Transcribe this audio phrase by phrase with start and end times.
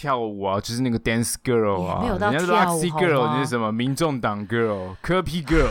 [0.00, 3.70] 跳舞啊，就是那个 dance girl 啊，没有到人家是 Roxy girl，你是什么？
[3.70, 5.68] 民众党 girl，柯 P girl。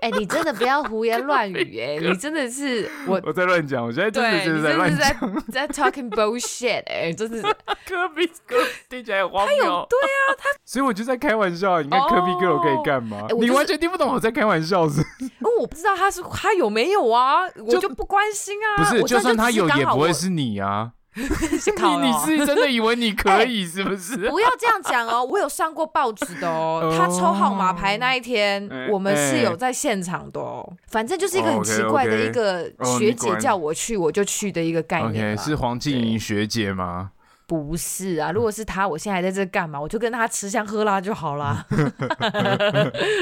[0.00, 2.00] 哎、欸，你真的不要胡言乱语 哎、欸！
[2.00, 5.06] 你真的是我我在乱讲，我现在真的是在乱讲，
[5.52, 7.42] 在 talking bullshit 哎、欸，就是
[7.86, 8.56] 科比哥
[8.88, 9.56] 听起来很荒谬。
[9.58, 11.82] 他有对啊，他所以我就在开玩笑。
[11.82, 13.26] 你看科比哥我可以干嘛？
[13.38, 15.02] 你完全听不懂我在开玩笑是？
[15.20, 18.76] 因为我不知道他是他有没有啊，我就不关心啊。
[18.78, 20.92] 不是，就，就算他有，也不会是你啊。
[21.16, 24.14] 你你是真的以为你可以是不是？
[24.14, 26.94] 欸、不要这样讲哦，我有上过报纸的哦。
[26.96, 30.70] 他抽号码牌那一天，我们是有在现场的哦。
[30.88, 35.36] 反正就是一个很奇怪的一个学姐叫我去，我就去的一个概念。
[35.38, 37.12] 是黄静莹学姐吗？
[37.46, 39.80] 不是啊，如果是他，我现在还在这干嘛？
[39.80, 41.64] 我就跟他吃香喝辣就好啦。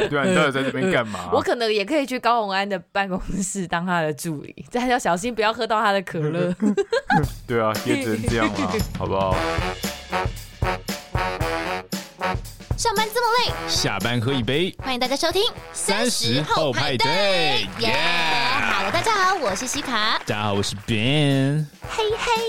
[0.08, 1.28] 对啊，你到底在这边干嘛？
[1.30, 6.54] 我可能也可以去高洪安的办公室当他的助理，但要小心不要喝到他的可乐。
[7.46, 9.36] 对啊，也只能这样了， 好不好？
[12.84, 14.76] 上班这么累，下班喝一杯。
[14.82, 17.10] 欢迎大家收听三十后派对。
[17.10, 17.88] 耶、yeah!
[17.88, 20.18] yeah!！Hello，大家好，我是西卡。
[20.18, 21.66] 大家好，我是 Ben。
[21.88, 22.42] 嘿嘿。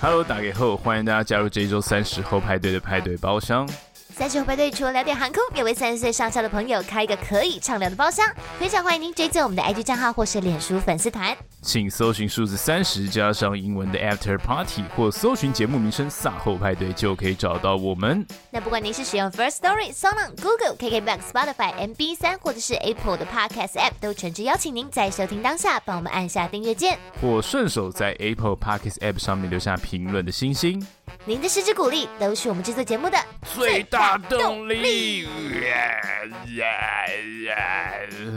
[0.00, 3.68] Hello，打给后，欢迎大家加入这一周三十后派对的派对包厢。
[4.16, 8.26] 三十后派对除了聊点航空，也为三十岁上下的朋友开一个可以畅聊的包厢。
[8.58, 18.26] 非常欢迎您追踪我们的 IG 账号或是脸书粉丝团，请搜寻数字三十加上英文的 After Party，或搜寻节目名称“卅后派对”就可以找到我们。
[18.50, 30.82] 那不管您是使用 First Story、SoundOn、Google、KKBox、Spotify、MB 三，或者是 Apple 的 Podcast App，都诚挚邀请您在收听当下帮我们按下订阅键，或顺手在 Apple Podcast App 上面留下评论的星星。
[31.24, 35.26] 您的支持鼓励都是我们制作节目的最大动力。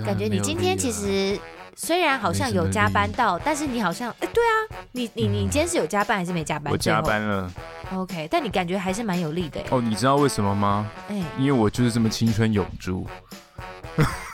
[0.06, 1.40] 感觉你今天其实
[1.76, 6.72] 虽然好像有加班到，但是你好像哎，对啊，你你你今天是有加班还是没加班？
[6.72, 7.52] 我加班了。
[7.94, 9.62] OK，但你感觉还是蛮有力的。
[9.70, 10.90] 哦，你知道为什么吗？
[11.10, 13.08] 哎，因为我就是这么青春永驻。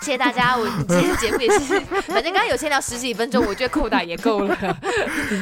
[0.06, 4.56] 谢谢大家，我今天节目也是，反正刚刚有先聊十几分钟，我觉得扣打也够了。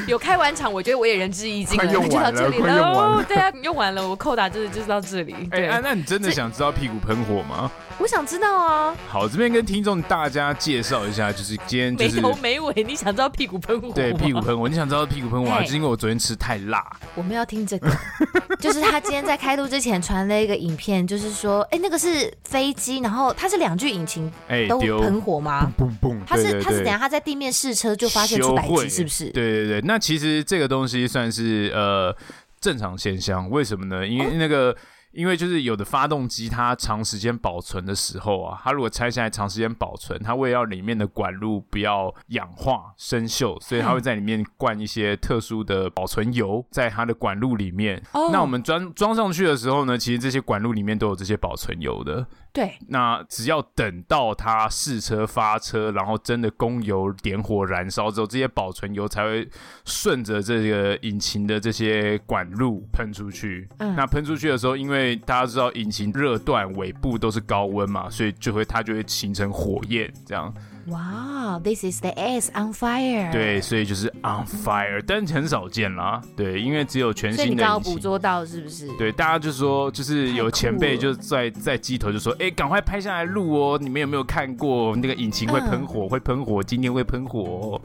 [0.07, 2.81] 有开完场，我觉得我也仁至义尽了，就到这里了。
[2.81, 5.35] 哦，对啊，用完了，我扣打就是就是到这里。
[5.52, 7.69] 哎，啊，那你真的想知道屁股喷火吗？
[8.03, 8.94] 我想知道啊。
[9.08, 13.94] 好，这边跟听众大家介绍一下，就是今天就是没头没尾，你想知道屁股喷火？
[13.94, 16.86] 对，屁股喷火，你想知道屁股喷火，就是因为我昨天吃太辣。
[17.16, 17.90] 我们要听这个，
[18.59, 24.30] 就是他今天在开录之前传了一个影片，就是说，哎，那个是飞机，然后它是两具引擎。
[24.50, 25.72] 哎，都喷火吗？
[25.78, 26.18] 砰砰砰！
[26.28, 29.30] 他是它是等下他在地面试车就发现出白机，是不是？
[29.30, 32.14] 对对对，那其实这个东西算是呃
[32.59, 34.06] 正常现象，为什么呢？
[34.06, 34.75] 因为那个。
[35.13, 48.02] 哦因为就是有的发动机，它长时间保存的时候啊，它如果拆下来长时间保存，它为了要里面的管路不要氧化生锈，所以它会在里面灌一些特殊的保存油在它的管路里面。
[48.13, 52.25] 哦，那我们装装上去的时候呢，其实这些管路里面都有这些保存油的。
[52.53, 59.50] 对，那只要等到它试车发车，然后真的供油点火燃烧之后，这些保存油才会
[59.86, 63.68] 顺着这个引擎的这些管路喷出去。
[63.80, 70.53] 嗯，那喷出去的时候，因为大家知道引擎热段尾部都是高温嘛，所以就会它就会形成火焰这样。
[70.88, 73.31] 哇、wow，This is the ass on fire。
[73.31, 76.21] 对，所以就是 on fire，但很少见啦。
[76.35, 77.63] 对，因为只有全新的。
[77.79, 78.88] 捕捉到是不是？
[78.97, 83.79] 对，大家就说，就是有前辈就在在机头就说，哎，赶快拍下来录哦！
[83.81, 86.01] 你们有没有看过那个引擎会喷火？
[86.05, 87.81] 嗯、会喷火，今天会喷火、哦。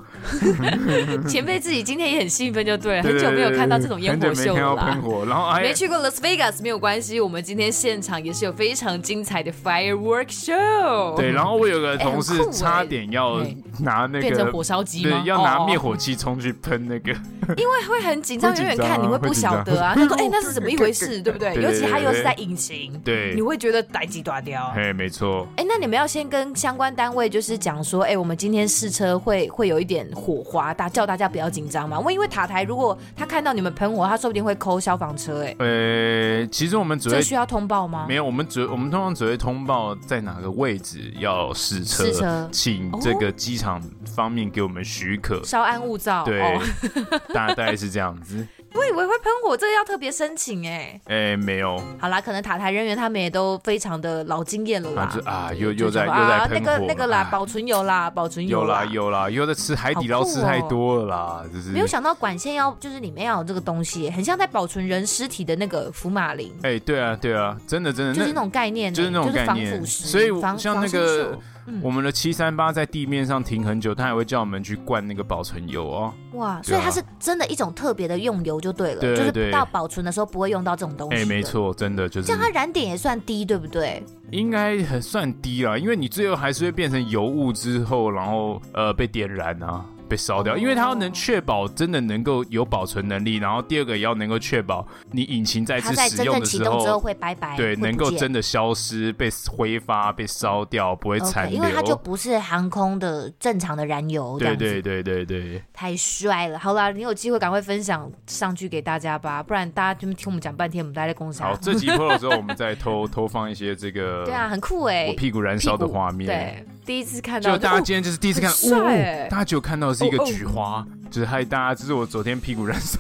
[1.29, 4.77] 前辈自己今天也很兴奋，就对了， 很久没有看到这种烟火秀了。
[4.77, 11.17] 喷火，然后还没去过 Las Vegas 没有关系，我们今天现场也是有非常精彩的 firework show。
[11.17, 12.85] 对，然后我有个同事差。
[12.89, 13.41] 点要
[13.81, 15.21] 拿那个变成火烧机吗？
[15.23, 17.13] 对，要拿灭火器冲去喷那个，
[17.57, 19.95] 因为会很紧张，远远看你会不晓得啊。
[19.95, 21.21] 他说：“哎、欸，那是怎么一回事？
[21.23, 21.55] 对不对？
[21.55, 24.73] 尤其他又是在隐形，对，你会觉得代志大条。
[24.75, 25.47] 嘿，没错。
[25.57, 31.99] 哎、欸，那你们要先跟相关单位就是讲说，哎、欸，我们今天试车会会有一点火花，大叫大家不要紧张嘛。
[31.99, 35.45] 我因为塔台如果他看到你们喷火，他说不定会 call 消防车。
[35.45, 38.07] 哎，呃，其实我们只会这需要通报吗？
[38.09, 46.25] 没有，我们只我们通常只会通报在哪个位置要试车，试车，请这个机场方面给我们许可，稍安勿躁。
[46.25, 46.63] 对，哦、
[47.35, 48.47] 大概是这样子。
[48.75, 51.01] 我以为会喷火，这个要特别申请哎。
[51.07, 51.83] 哎、欸，没有。
[51.99, 55.11] 好啦，可能塔台人员他们也都非常的老经验了啦。
[55.25, 56.55] 啊，又又在又在喷火。
[56.55, 58.61] 那个那个啦，保存油啦，保存油。
[58.61, 61.71] 有啦有啦，又在吃海底捞吃太多了啦，就是。
[61.71, 66.53] 没有想到管线要就是里面要有这个东西，很像在保存人尸体的那个福马林。
[66.63, 69.85] 哎、欸，对啊对啊，真的真的，就是那种概念，就是那种概念。
[69.87, 70.29] 所以
[70.59, 71.39] 像那个。
[71.69, 76.15] 嗯、我们的七三八在地面上停很久，他还会叫我们去灌那个保存油哦。
[76.33, 81.17] 哇，啊、所以它是真的一种特别的用油就对了，就是到保存的时候不会用到这种东西。
[81.17, 82.27] 哎、欸，没错，真的就是。
[82.27, 84.03] 这样它燃点也算低，对不对？
[84.31, 89.85] 应该很算低了，因为你最后还是会变成油雾之后，然后呃被点燃啊。
[90.09, 101.53] 被烧掉，因为它要能确保真的能够有保存能力，然后第二个也要能够确保你引擎再次使用的时候，之后会拜拜，对，能够真的消失、被挥发、被烧掉，不会残留。
[101.53, 104.39] Okay, 因为它就不是航空的正常的燃油。
[104.39, 106.59] 对对对对对，太帅了！
[106.59, 111.43] 好啦，你有机会赶快分享上去给大家吧，不然大家就听我们讲半天，我们待在公司。
[111.43, 114.25] 好，这集播了之后，我们再偷 偷放一些这个。
[114.25, 116.27] 对啊，很酷哎，我屁股燃烧的画面。
[116.27, 118.91] 对，第一次看到，就大家今天就是第一次看，哇，
[119.29, 120.83] 大家只有看到的是一个菊花。
[121.11, 122.99] 就是害大家，这是我昨天屁股燃烧，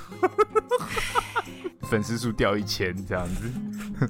[1.88, 3.50] 粉丝数掉一千这样子。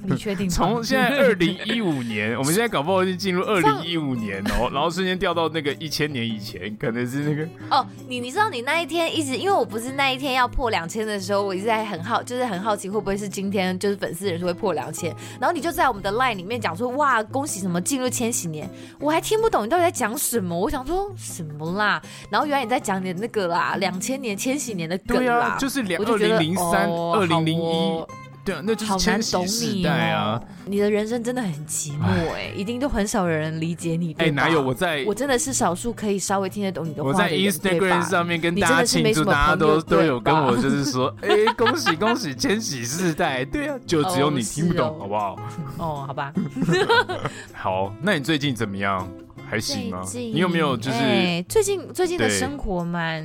[0.05, 0.49] 你确定？
[0.49, 7.87] 从现在二零一五年， 我们现在搞不好就进入二零一五年哦，然后瞬间掉到那个一千年以前，可能是那个哦。
[8.09, 27.68] 你你知道你那一天一直，因为我不是那一天要破两千的时候，我一直在很好，就是很好奇会不会是今天就是粉丝人数会破两千，然后你就在我们的 line 里面讲说哇，恭喜什么进入千禧年，我还听不懂你到底在讲什么，我想说什么啦，然后原来你在讲你的那个啦，两千年千禧年的梗啦，啊、就是两二零零三二零零一。
[28.45, 30.41] 对啊，那就是千禧时代啊！
[30.65, 32.05] 你的人生真的很寂寞
[32.35, 34.15] 哎，一定都很少有人理解你。
[34.19, 35.05] 哎，哪有我在？
[35.07, 37.11] 我真的是少数可以稍微听得懂你的话。
[37.11, 41.29] 我在 Instagram 上面跟大家庆祝，大家都都有跟我就是说， 哎，
[41.59, 43.45] 恭喜恭喜千禧世代！
[43.45, 45.37] 对啊，就只有你听不懂，好不好？
[45.77, 46.33] 哦，好吧。
[47.53, 49.07] 好，那你最近怎么样？
[49.49, 50.05] 还行吗？
[50.15, 53.25] 你有没有就是、欸、最近最近的生活蛮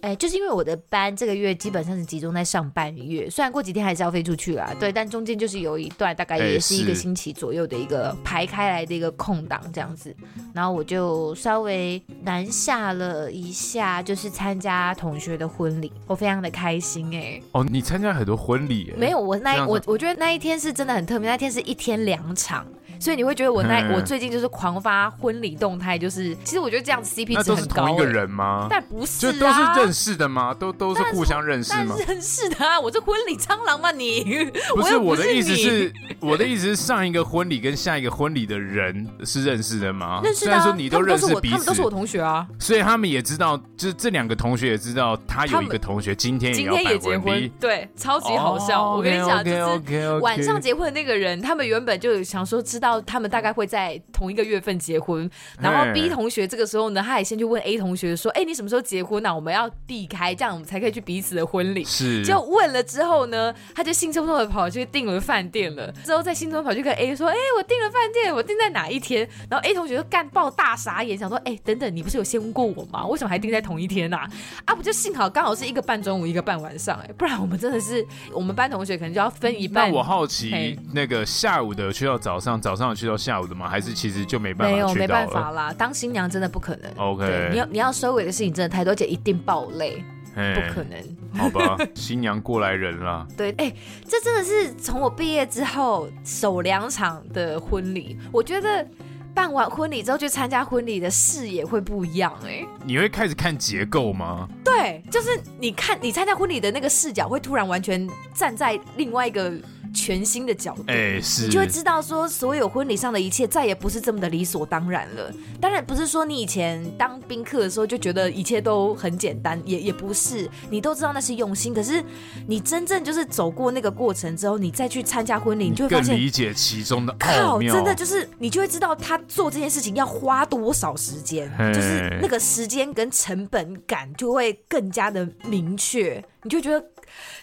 [0.00, 10.14] 哎、欸，就是因为我的班这个月基本上是集中在上半月，虽然过几天还是要飞出去啦，对，但中间就是有一段大概也是一个星期左右的一个排开来的一个空档这样子，
[10.54, 17.42] 然后我就稍微南下了一下，就是参加同学的婚礼，我非常的开心哎、欸。
[17.52, 18.94] 哦，你参加很多婚礼？
[18.96, 22.66] 没有，我那我我觉得那一天是真的很特别，那天是一天两场。
[23.00, 27.42] 所以你会觉得我那我最近就是狂发婚礼动态，就是其实我觉得这样 CP 值很高。
[27.44, 28.66] 那都是同一个人吗？
[28.70, 30.54] 但不是啊，就都是认识的吗？
[30.54, 31.96] 都都是互相认识吗？
[32.06, 34.50] 认识的啊，我这婚礼蟑螂吗你？
[34.74, 40.20] 不是我的意思是，我的意思是上一个婚礼跟下一个婚礼的人是认识的吗？
[40.22, 40.46] 认识的。
[40.46, 42.46] 虽然说你都认识彼此，他们都是我同学啊。
[42.58, 48.94] 所以他们也知道，就是这两个同学也知道，他有一个同学今天也要办婚礼，对，超级好笑。
[48.94, 53.68] 我跟你讲，就是晚上结婚的那个人，他们原本就想说知道他们大概会。
[53.68, 55.30] 在同一个月份结婚，
[55.60, 59.34] 然后 B 同学这个时候呢，他也先去问 A 同学说：“哎，你什么时候结婚呢？
[59.34, 65.92] 我们要避开，这样我们才可以去彼此的婚礼。”是，就问了之后呢，他就兴冲冲的跑去订了饭店了。
[66.02, 73.06] 之后在兴冲冲跑去跟 A 说：“哎，我订了饭店，我订在哪一天？”然后 A 同学就干爆大傻眼，想说：“哎，等等，你不是有先问过我吗？
[73.06, 74.26] 为什么还订在同一天啊？
[74.64, 78.02] 啊，不就幸好刚好是一个半中午，一个半晚上，哎，不然我们真的是
[78.32, 83.68] 我们班同学可能就要分一半。”那我好奇，那个下午的去到早上，早上有去到下午的吗？
[83.68, 84.38] 还是其实就？
[84.38, 85.74] 没办法，没有没办法啦。
[85.76, 86.88] 当新娘真的不可能。
[86.96, 90.00] OK，你要你要收尾的事情真的太多，而且一定爆累，
[90.32, 90.96] 不可能。
[91.36, 93.26] 好吧， 新娘过来人了。
[93.36, 93.76] 对，哎、欸，
[94.06, 98.86] 这真的是从我毕业之后首两场的婚礼，我觉得
[99.34, 102.60] 办完婚礼之后去参加婚礼的视野会不一样、欸。
[102.60, 104.48] 哎，你会开始看结构吗？
[104.64, 109.52] 对，就是你看你参加婚礼的那个视角会突然完全站在另外一个。
[109.92, 115.32] 全新的角度，哎，是，你就会知道说，所有婚礼上的一切再也不是这么的理所当然了。
[115.60, 121.74] 当然不是说你以前当宾客的时候就觉得一切都很简单，也也不是，你都知道那是用心。
[121.74, 122.02] 可是
[122.46, 127.14] 你真正就是走过那个过程之后，你再去参加婚礼，你就会发现更理解其中的。
[127.18, 136.84] 靠，真的就是你就会知道他做这件事情要花多少时间，就是那个时间跟成本感就会更加的明确，你就觉得。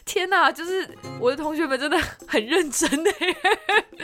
[0.06, 0.88] 天呐，就是
[1.20, 1.98] 我的同学们真的
[2.28, 3.12] 很认真的，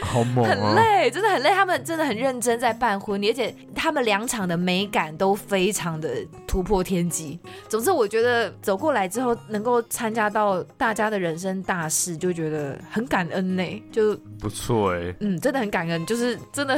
[0.01, 1.51] 好猛啊，很累，真的很累。
[1.51, 6.09] 他们真的很认真在办婚礼，而且他们两场的美感都非常的
[6.47, 7.39] 突破天际。
[7.69, 13.83] 总之，我觉得走过来之后，能够参加到大家的人生大事，就觉得很感恩呢。
[13.91, 16.75] 就不错哎，嗯，真的很感恩，就是真的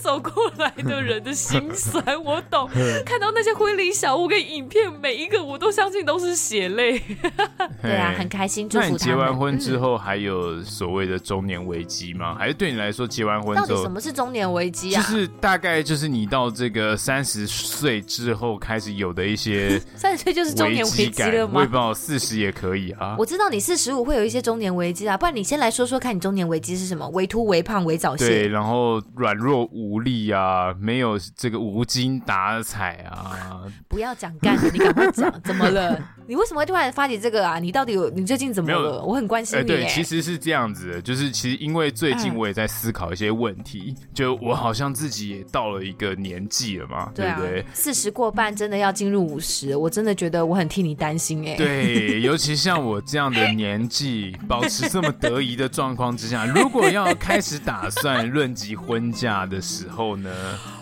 [0.00, 2.68] 走过来的人的心酸，我懂。
[3.06, 7.00] 看到那些婚礼小物跟影片，每一个我都相信都是血泪。
[7.80, 8.55] 对啊，很开心。
[8.64, 8.90] 祝福他们。
[8.90, 12.34] 那你结完婚之后还有所谓的中年危机吗？
[12.38, 15.02] 还是对你来说结完婚之后，到底什么是中年危机啊？
[15.02, 21.52] 就是大概就是你到这个三十岁之后开始有的一些 三十岁就是中年危机了吗？
[21.54, 23.16] 我也不知道，四十也可以啊。
[23.18, 27.08] 我知道你四十五会有一些中年危机啊，不然你先来说说看你中年危机是什么？
[27.10, 28.26] 微秃、微胖、微早泄。
[28.26, 33.62] 对，然后软弱无力啊，没有这个无精打采啊。
[33.88, 35.98] 不要讲干的，你赶快讲，怎么了？
[36.28, 37.58] 你为什么会突然发起这个啊？
[37.58, 39.02] 你到底有你最近怎么了？
[39.04, 39.62] 我很关心你。
[39.62, 47.64] 欸、对，其实是这样子的，就是其实因为最近我也在思考一些问题，嗯、就我好像自己也到了一个年纪了嘛，对，啊、对不对？
[47.72, 51.54] 四十过半，真的要进入五十，我真的觉得我很替你担心哎。
[51.54, 60.30] 对，尤其像我这样的 年纪，保持这么得意的状况之下，如果要开始打算论及婚嫁的时候呢？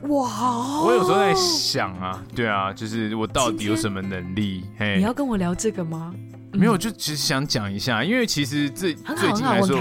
[0.08, 4.64] 哇，我有时候在想啊，对啊，就是我到底有什么能力？
[4.78, 5.34] 嘿，你要跟我。
[5.34, 6.14] 聊这个吗？
[6.54, 9.78] 没有，就只是想讲一下，因为其实最最近来说，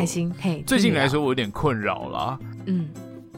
[0.65, 2.39] 最近来说我有点困扰啦。
[2.65, 2.89] 嗯，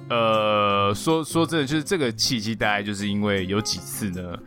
[0.09, 4.37] 呃，说说真的，就是这个契机，大概就是因为有几次呢，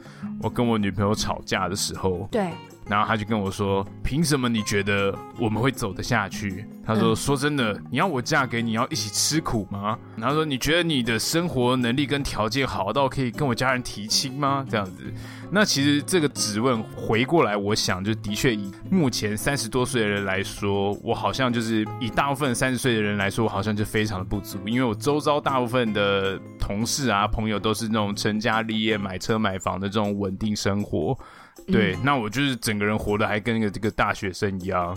[0.40, 2.50] 我跟我女朋友吵架的时候，对，
[2.88, 15.12] 然后他就跟我说：“凭什么你觉得我们会走得下去？”他说：“说真的，你要我嫁给你，要一起吃苦吗？”然后说：“你觉得你的生活能力跟条件好到可以跟我家人提亲吗？”这样子。
[15.50, 31.18] 那其实这个质问回过来，我想就的确以目前三十多岁的人来说，我好像就是以大部分三十岁的人来说，我好像就非常的不足，因为我周遭大部分的同事啊朋友都是那种成家立业、买车买房的这种稳定生活，
[31.66, 34.96] 对，那我就是整个人活得还跟一个这个大学生一样。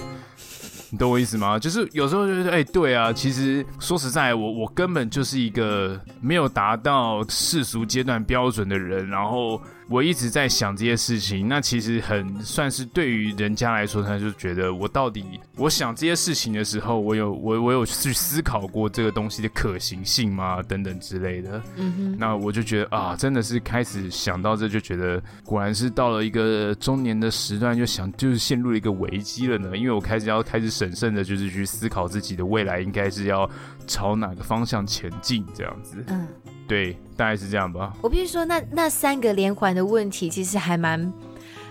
[0.89, 1.57] 你懂我意思吗？
[1.57, 9.61] 就是有时候就是，哎，对啊，其实说实在，我我根本就是一个没有达到世俗阶段标准的人，然后
[9.91, 11.47] 我一直在想这些事情。
[11.47, 15.23] 那其实很算是对于人家来说，他就觉得我到底
[15.57, 20.63] 我想这些事情的时候，我有我我有去思考过这个东西的可行性吗？
[20.63, 21.61] 等等之类的。
[21.75, 22.17] 嗯哼。
[22.17, 29.77] 那我就觉得啊，真的是开始想到这，就觉得果然是到了一个中年的时段，就想就是陷入了一个危机了呢。
[29.77, 30.71] 因为我开始要开始。
[30.71, 33.47] 审慎的，就是去思考自己的未来应该是要
[33.87, 36.03] 朝哪个方向前进，这样子。
[36.07, 36.27] 嗯，
[36.67, 37.93] 对，大概是这样吧。
[38.01, 41.11] 我必须说，那那三个连环的问题，其实还蛮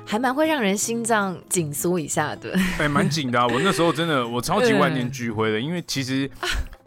[0.05, 2.53] 还蛮会让人心脏紧缩一下的。
[2.79, 3.47] 哎、欸，蛮紧的、啊。
[3.47, 6.31] 我那时候真的，我超级万念俱灰的，嗯、因为其实。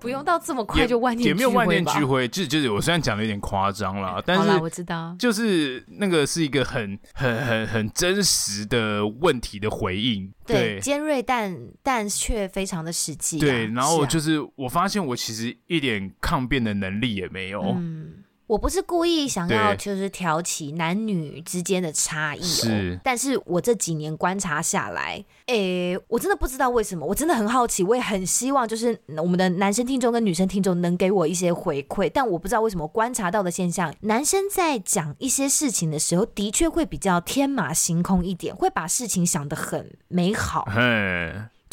[0.04, 1.40] 啊不用到这么快就万念俱灰吧？
[1.40, 13.40] 也没有万念俱灰，就就是我虽然讲的有点夸张了，但是我知道，就是那个是一个很很很很真实的问题的回应，对，对尖锐但但却非常的实际、啊。
[13.40, 17.62] 对，然后就是我发现我其实一点抗辩的能力也没有。
[17.78, 18.23] 嗯
[18.54, 40.68] 我不是故意想要就是挑起男女之间的差异哦，是，但是我这几年观察下来，诶，我真的不知道为什么，我真的很好奇，我也很希望就是我们的男生听众跟女生听众能给我一些回馈，但我不知道为什么观察到的现象，男生在讲一些事情的时候，的确会比较天马行空一点，会把事情想得很美好。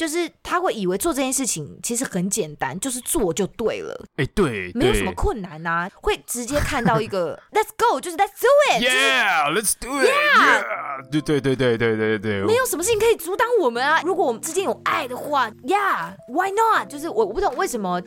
[0.01, 4.03] 就是他会以为做这件事情其实很简单，就是做就对了。
[4.17, 14.01] 哎，对，没有什么困难啊，会直接看到一个 Let's go，就是 Let's do it，Yeah，Let's do it，Yeah，对对对对对对对，没有什么事情可以阻挡我们啊。
[14.03, 16.89] 如果我们之间有爱的话，Yeah，Why not？
[16.89, 18.01] 就是我我不懂为什么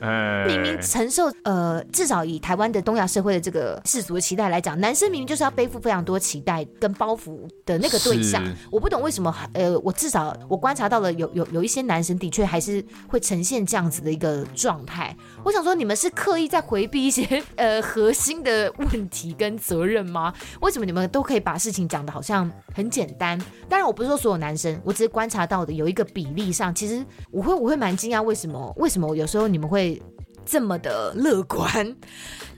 [0.47, 8.43] 明明承受呃，至少以台湾的东亚社会的这个世俗的期待来讲，男生明明就是要背负非常多期待跟包袱的那个对象。
[8.71, 11.83] 我不懂为什么呃，我至少我观察到了有有有一些。
[11.83, 15.13] 男生的确还是会呈现这样子的一个状态。
[15.43, 20.33] 我想说，你们是刻意在回避一些 呃核心的问题跟责任吗？
[20.61, 23.35] 为什么你们都可以把事情讲的好像很简单？
[23.67, 29.99] 当然，我不是说所有男生，我只是观察到的有一个比例上，其实我会我会蛮惊讶，为什么为什么有时候你们会
[30.45, 31.95] 这么的乐观？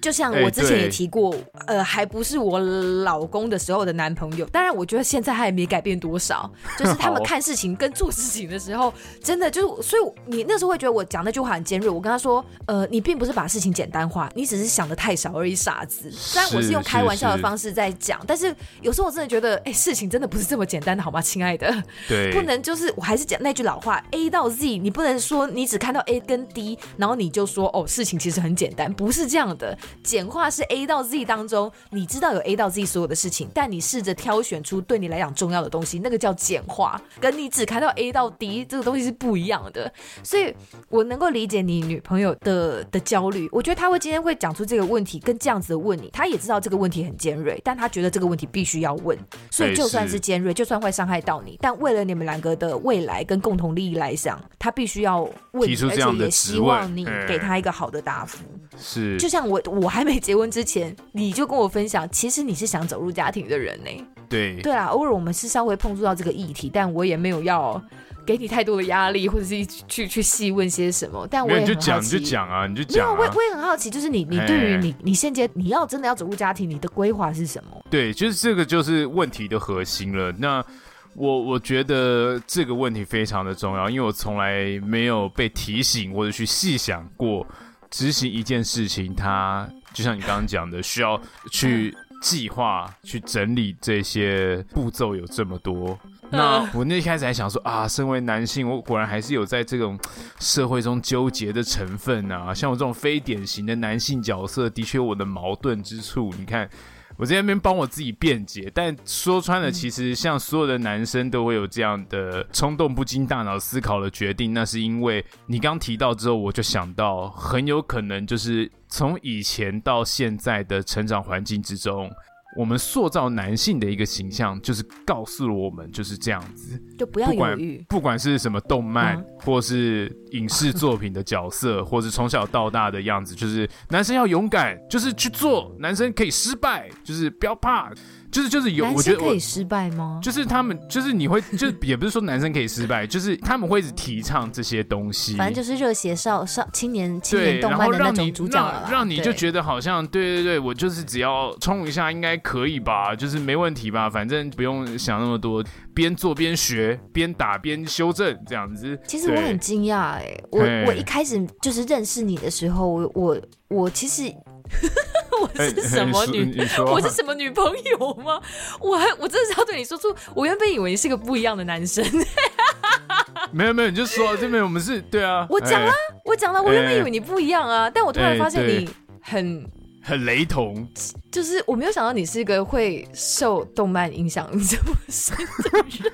[0.06, 1.32] 就像我之前也提过，
[1.66, 4.46] 欸、呃，还不是我老公的时候的男朋友。
[4.50, 6.48] 当然，我觉得现在他也没改变多少。
[6.78, 8.94] 就是他们 看事情跟做事情的时候，
[9.24, 11.90] 真的就是，所以你那时候会觉得我讲那句话很尖锐。
[11.90, 16.12] 我跟他说，呃，你并不是把事情简单化，你只是想的太少而已，傻子。
[16.12, 21.74] 虽然我是用开玩笑的方式在讲，但是有时候我真的觉得，哎、欸，事情真的不是这么简单的，好吗，亲爱的？
[22.08, 29.76] 对， 不能就是我还是讲那句老话，A 到 Z，你不能说你只看到 A 跟 D，然后你就说哦，事情其实很简单，不是这样的。
[30.04, 39.92] 简化是 A 到 Z 当中，你知道有 A 到 Z 所有的事情，但你试着挑选出对你来讲重要的东西，那个叫简化，跟你只看到 A 到 D 这个东西是不一样的。
[40.24, 40.54] 所以
[40.90, 43.48] 我能够理解你女朋友的的焦虑。
[43.52, 49.18] 我觉得她会今天会讲出这个问题，跟这样子的问你，她也知道这个问题很尖锐，但她觉得这个问题必须要问。
[49.50, 55.22] 所以就算是尖锐，就算会伤害到你，但为了你们两个的未来跟共同利益来讲，她必须要
[55.52, 58.40] 问，而且也希望你给她一个好的答复。
[58.78, 64.06] 是，就像我我还没结婚之前，你就跟我分享，其实你是想走入家庭的人呢、欸。
[64.28, 67.80] 对对啊，偶尔我们是稍微碰触到这个议题，但我也没有要
[68.26, 71.28] 给你太多的压力，或者是去去细问些什么。
[71.30, 73.12] 但我也很好奇，你就讲就讲啊，你就讲、啊。
[73.14, 77.86] 我我也很好奇，就是你你对于你你现阶你要真的要走入家庭，你的规划是什么？
[77.92, 80.32] 对，就是这个就是问题的核心了。
[80.32, 80.66] 那
[81.14, 87.46] 我我觉得这个问题非常的重要，因为我从来没有被提醒或者去细想过。
[87.90, 91.20] 执行一件事情，它就像你刚刚讲的，需要
[91.52, 95.98] 去计划、去整理这些步骤有这么多。
[96.30, 100.00] 那我那一开始还想说啊，身为男性，我果然还是有在这种
[100.40, 102.54] 社会中纠结的成分啊。
[102.54, 106.34] 像我这种非典型的男性角色，的确有我的矛盾之处。
[106.38, 106.70] 你看。
[107.18, 122.12] 我在那边帮我自己辩解，但说穿了，其实像所有的男生都会有这样的冲动不经大脑思考的决定，那是因为你刚提到之后，我就想到很有可能就是从以前到现在的成长环境之中。
[122.56, 127.86] 我们塑造男性的一个形象，就是告诉了我们就是这样子，就不要犹豫。
[127.90, 137.92] 不管是什么动漫，嗯、或是影视作品的角色， 或是从小到大的样子，就是男生要勇敢，就是去做，男生可以失败，就是不要怕。
[138.36, 140.20] 就是就是有，我觉得可以失败吗？
[140.22, 145.38] 就是他们，就是你会， 就是也不是说男生可以失败，就是他们会一直提倡这些东西。
[145.38, 155.64] 反正就是热血少少青年青年动漫的那种主角了，让，让你就觉得好像对对对，我就是只要冲一下应该可以吧，就是没问题吧，反正不用想那么多，
[155.94, 159.00] 边做边学，边打边修正这样子。
[159.08, 164.24] 其实我很惊讶哎，我我一开始就是认识你的时候，我我我其实。
[165.42, 166.58] 我是什么女？
[166.88, 168.42] 我是什么女朋友吗？
[168.80, 172.04] 我还我真的是要对你说出，我原本以为你是个不一样的男生。
[173.52, 175.46] 没有没有，你就说这边我们是对啊。
[175.50, 175.94] 我讲了，
[176.26, 178.90] 我讲了，我原本以为你不一样啊，但我突然发现你
[179.22, 179.70] 很
[180.04, 180.88] 很雷同。
[181.36, 186.14] 就是我没有想到你是一个会受动漫影响这么深的人。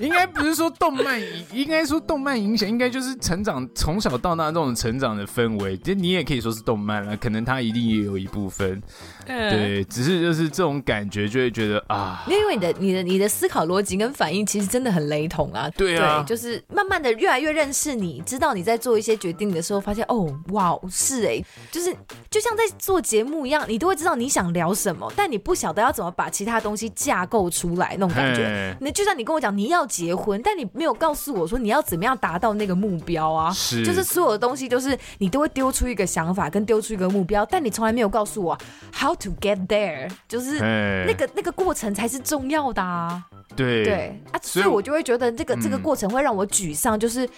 [0.00, 1.20] 应该不是说动漫，
[1.52, 5.76] 应该说动漫影响，应该就是成长从小到大这种成长的氛围。
[5.78, 8.80] 其实你也可以说是动漫了，可能它一定也有一部分。
[9.26, 15.68] 嗯、对，只是就是这种感觉，就会觉得啊，因为你的、你的、你的思考逻辑跟反应其实真的很雷同啊。
[15.76, 21.94] 对啊，对，就是慢慢的越来越认识你，知道你在做一些决定的时候，发现哦，哇，是哎，就是
[22.30, 28.76] 就像在做节目一样，你都会知道你想聊什么，但你不晓得要怎么把其他东西架构出来那种感觉。
[28.80, 29.88] 那就像你跟我讲，你要。
[29.88, 33.50] 结婚，但你没有告诉我说你要怎么样达到那个目标啊？
[33.52, 38.56] 是，就是所有的东西，就是你都会丢出一个想法跟丢出一个目标，但你从来没有告诉我
[38.92, 43.24] how to get there，就是那个那个过程才是重要的啊。
[43.66, 43.84] 对。
[43.84, 47.28] 对啊，所以我就会觉得这个这个过程会让我沮丧，就是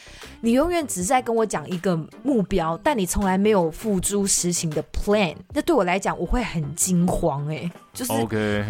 [0.42, 8.12] 你永远只是在跟我讲一个目标，但你从来没有付诸实行的 plan，那对我来讲我会很惊慌哎、欸，就是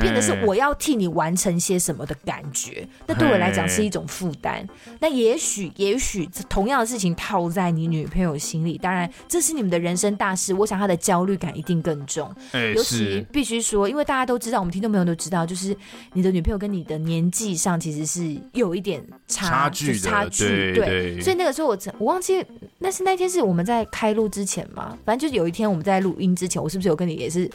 [0.01, 4.67] 变得是我要替你完成些什么的感觉，那对我来讲是一种负担。
[4.99, 12.31] 那也许也许同样的事情套在你女朋友心里，当然这是你们的人生大事，我想她的焦虑感一定更重。
[12.75, 15.75] 尤其必须说，因为大家都知道，我们听众朋友都知道，就是
[16.13, 17.31] 你的女朋友跟你的年。
[17.31, 22.45] 纪上其实是有一点差，差距，差距，对，所以那个时候我我忘记，
[22.79, 27.49] 那是那天是我们在开录之前嘛，反正就是有一天我们在录音之前，我是不是有跟你也是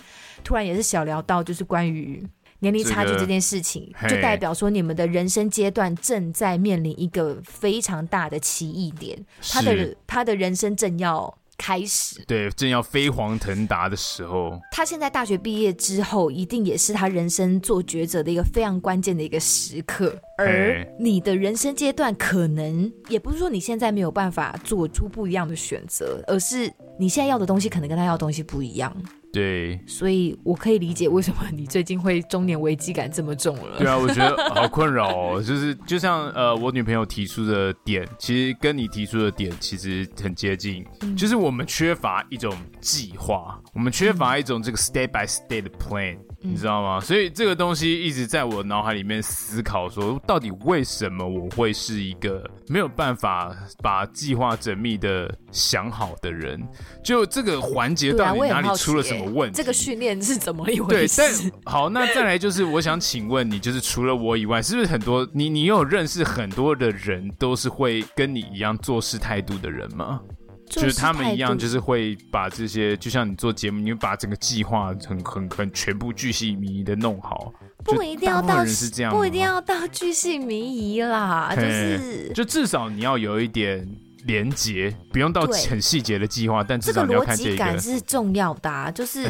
[0.46, 2.26] 突然也是小聊到，就是关于
[2.60, 9.20] 年龄差距这件事情，这个，就代表说你们的人生阶段正在面临一个非常大的奇异点，
[9.52, 11.38] 他的他的人生正要。
[11.58, 20.14] 开始，对，正要飞黄腾达的时候，他现在大学毕业之后，一定也是他人生做抉择的一个非常关键的一个时刻。
[20.38, 28.94] 而你的人生阶段，可能也不是说你现在没有办法做出不一样的选择，而是你现在要的东西，可能跟他要的东西不一样。
[29.36, 33.78] 对，所以我可以理解为什么你最近会中年危机感这么重了。
[33.78, 35.44] 对啊，我觉得好困扰哦。
[35.44, 46.18] 就是就像呃，我女朋友提出的点，其实跟你提出的点其实很接近，嗯、就是我们缺乏一种计划，我们缺乏一种这个 step by step 的 plan。
[46.46, 47.00] 你知道吗？
[47.00, 56.62] 所以这个东西一直在我脑海里面思考，说到底为什么我会是一个没有办法把计划缜密的想好的人？
[57.04, 59.58] 就这个环节到底哪里出了什么问题？
[59.58, 61.22] 这个训练是怎么一回事？
[61.22, 70.22] 对，但好，那再来就是我想请问你，就是除了我以外，是不是很多你你有认识很多的人都是会跟你一样做事态度的人吗？
[70.68, 78.64] 就是他们一样，就是会把这些，就像你做节目，你会把整个计划很很很全部巨细靡遗的弄好，不一定要到
[79.12, 83.88] 不一定要到巨细靡遗啦，就是就至少你要有一点。
[84.26, 87.50] 连接不用到很细节的计划，但至少你要看这个。
[87.52, 89.24] 这个逻辑感是重要的啊，就是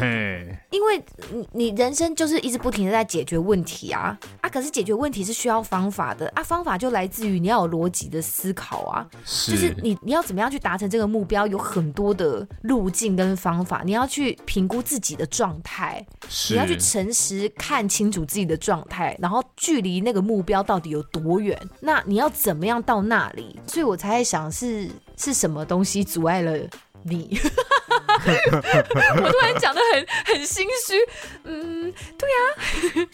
[0.70, 4.48] 因为你你人生就是一直不停的在解决问题啊啊！
[4.48, 23.60] 可是解决问题是需要方法的啊，方法就来自于你要有逻辑的思考啊，是就是你你要怎么样去达成这个目标，有很多的路径跟方法，你要去评估自己的状态，是你要去诚实看清楚自己的状态，然后距离那个目标到底有多远，那你要怎么样到那里？
[23.66, 24.85] 所以我才在想是。
[25.16, 26.58] 是什么东西阻碍了
[27.02, 27.38] 你？
[28.26, 30.94] 我突然讲的很很心虚。
[31.44, 33.08] 嗯，对呀，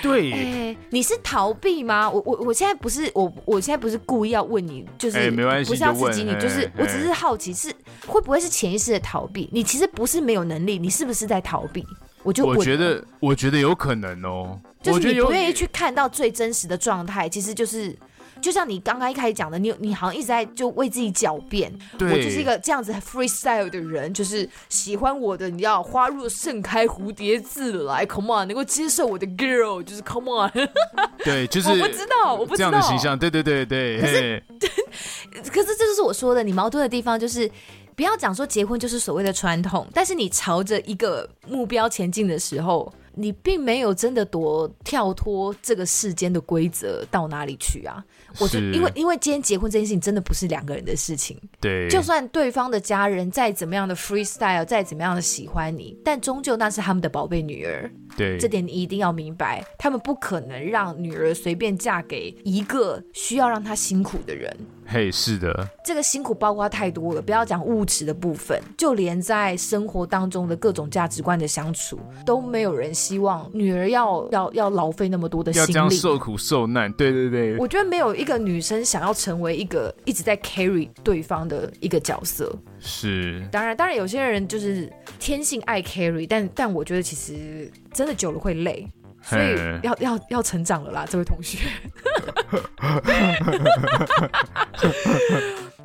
[0.00, 2.08] 对， 哎、欸，你是逃避吗？
[2.08, 7.70] 我我我现在不是我我现在不是故意要问你，就是、欸、没关系，不是要刺激你，就，就是我只是好奇是
[8.06, 9.48] 会不会是潜意识的逃避？
[9.52, 11.84] 你其实不是没有能力，你是不是在逃避？
[12.22, 17.94] 我就我觉得我觉得有可能哦，就是你不愿意去看到最真实的状态，其实就是。
[18.40, 21.72] 就像你刚刚一开始讲的，你你好像一直在就为自己狡辩。
[21.98, 30.50] 对，我就是一个这样子 freestyle 的人，就是喜欢我的，你要花若盛开，蝴蝶自来，come on，能够接受我的 girl，就是 come on。
[31.24, 34.00] 对，就是 我不知道，我不知道这样的形象，对对对对。
[34.00, 34.42] 可是，
[35.50, 37.50] 可是这就是我说的，你矛盾的地方就是。
[37.96, 48.04] 不要讲说结婚就是所谓的传统，但是你朝着一个目标前进的时候，你并没有真的多跳脱这个世间的规则到哪里去啊？
[48.38, 64.56] 我就因为因为今天结婚这件事情真的不是两个人的事情，对，就算对方的家人再怎么样的 freestyle，再怎么样的喜欢你，但终究那是他们的宝贝女儿，对，这点你一定要明白，他们不可能让女儿随便嫁给一个需要让她辛苦的人。
[64.86, 76.92] 嘿是的，这个辛苦包括太多了，不要讲物质的部分，就连在生活当中的各种价值观的相处，都没有人希望女儿要 要要劳费那么多的心力，要这样受苦受难。
[76.92, 82.56] 对对对，我觉得没有一个女生想要成为一个一直在 carry 对方的一个角色。
[82.78, 88.88] 是，当然，当然有些人就是天性爱 carry，但但我觉得其实真的久了会累。
[89.26, 91.58] 所以要要要成长了啦，这位同学。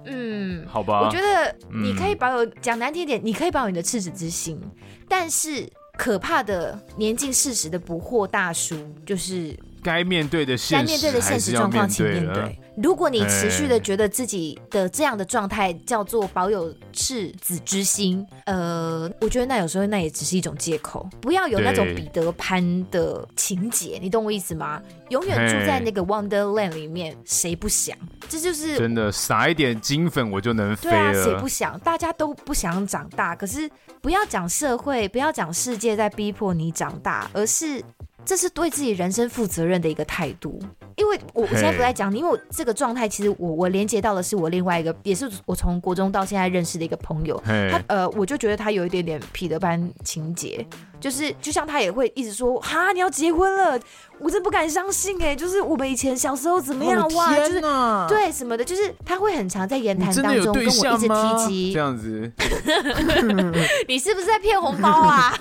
[0.06, 1.02] 嗯，好吧。
[1.02, 4.60] 我觉得你可以保有讲、嗯、难听点，你可以保有你的赤子之心，
[5.08, 8.76] 但是可怕的年近四十的不惑大叔
[9.06, 9.58] 就是。
[9.84, 12.60] 该面对的现实，该面对的现实状况，请面对。
[12.82, 21.08] 如果你持续的觉得自己的这样的状态叫做保有赤子之心，呃，我觉得那有时候那也只是一种借口。
[21.22, 24.82] 不要有那种彼得潘的情节，你懂我意思吗？
[25.10, 27.98] 永远住在那个 Wonderland 里面，谁不想？
[28.28, 31.13] 这就是真的撒一点金粉我就能飞了。
[31.13, 31.80] 对啊，谁不想？
[31.82, 33.70] 大家都不想长大，可是
[34.02, 37.84] 不要讲社会，不要讲世界在逼迫你长大，而是。
[38.24, 40.60] 这是对自己人生负责任的一个态度，
[40.96, 50.66] 因为我我现在不在讲你，因为我这个状态其实我我连接到的是我另外一个，也是我从国中到现在认识的一个朋友，他呃，我就觉得他有一点点彼得潘情节，
[51.02, 53.80] 就是就像他也会一直说哈，你要结婚了。
[54.20, 57.60] 我真不敢相信哎、欸，就是我们以前小时候怎么样哇，就是
[58.08, 62.32] 对什么的，就是他会很常在言谈当中跟我一直提及这样子。
[63.88, 65.36] 你是不是在骗红包啊？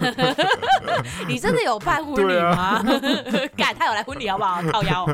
[1.29, 2.83] 你真的有办婚礼吗？
[3.55, 4.63] 敢、 啊，他有来婚礼好不好？
[4.73, 5.07] 靠腰，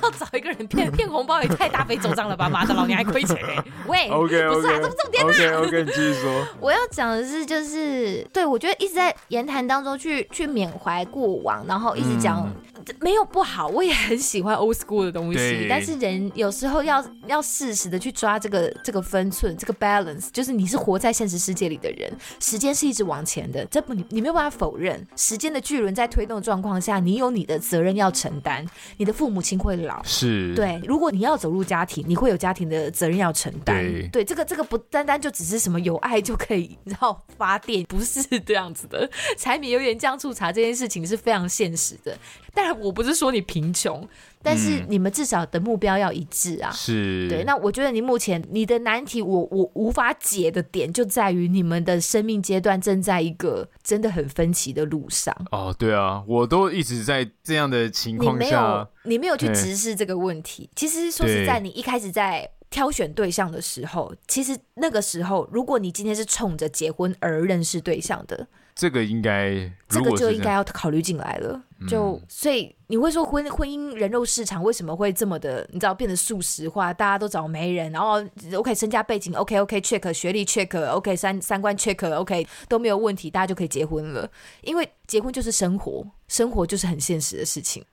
[0.00, 2.48] 要找一个人骗骗红包也太大费周章了吧？
[2.48, 3.64] 妈的，老娘还亏钱哎、欸！
[3.88, 5.28] 喂，OK，, okay 不是啊，这不重点啊。
[5.28, 6.46] OK，我跟你继续说。
[6.60, 12.46] 我要讲的是，就是对我觉得一直在言谈当中去去缅怀过往，然后一直讲。
[12.86, 15.38] 嗯没有不好，我也很喜欢 old school 的东西。
[15.38, 25.06] 对但是人有时候要要适时的去抓这个这个分寸，这个 balance，就是你是活在现实世界里的人，时间是一直往前的，这不你你没有办法否认。
[25.16, 28.64] 时间的巨轮在推动的状况下，你有你的责任要承担。
[28.96, 30.80] 你的父母亲会老，是对。
[30.84, 33.76] 如果你要走入家庭，你会有家庭的责任要承担。
[33.82, 39.08] 对，对，这个这个不单单就只是什么有爱就可以然后发电，不是这样子的。
[39.36, 42.16] 柴米油盐酱醋茶这件事情是非常现实的。
[42.54, 44.06] 当然，我不是说你贫穷，
[44.42, 46.70] 但是你们至少的目标要一致啊。
[46.70, 47.44] 是，对。
[47.44, 55.34] 那我觉得你目前你的难题我，我我无法解的点就在于你们的生命阶段正在一个真的很分歧的路上。
[55.50, 60.68] 哦，对啊，我都一直在这样的情况下，你没有，你没有去直视这个问题。
[60.76, 62.50] 其实说实在，你一开始在。
[62.72, 71.60] 挑选对象的时候，其实那个时候，如果你今天是冲着结婚而认识对象的，这个应该这个就应该要考虑进来了。
[71.88, 76.92] 就、嗯、所以你会说婚婚姻人肉市场为什么会这么的，你知道变得速食化？
[76.92, 78.22] 大家都找媒人，然后
[78.54, 84.30] OK 身家背景 OK OK check 学历 check OK 三三观 check OK 都没有问题，大家就可以结婚了。
[84.62, 87.84] 因为结婚就是生活，生活就是很现实的事情。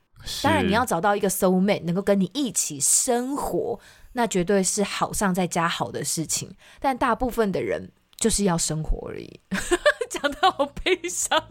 [0.44, 3.80] 当然你要找到一个 soul mate 能够跟你一起生活。
[4.14, 9.40] 那绝对是好上再加好的事情，但大部分的人就是要生活而已，
[10.10, 11.42] 讲的好悲伤。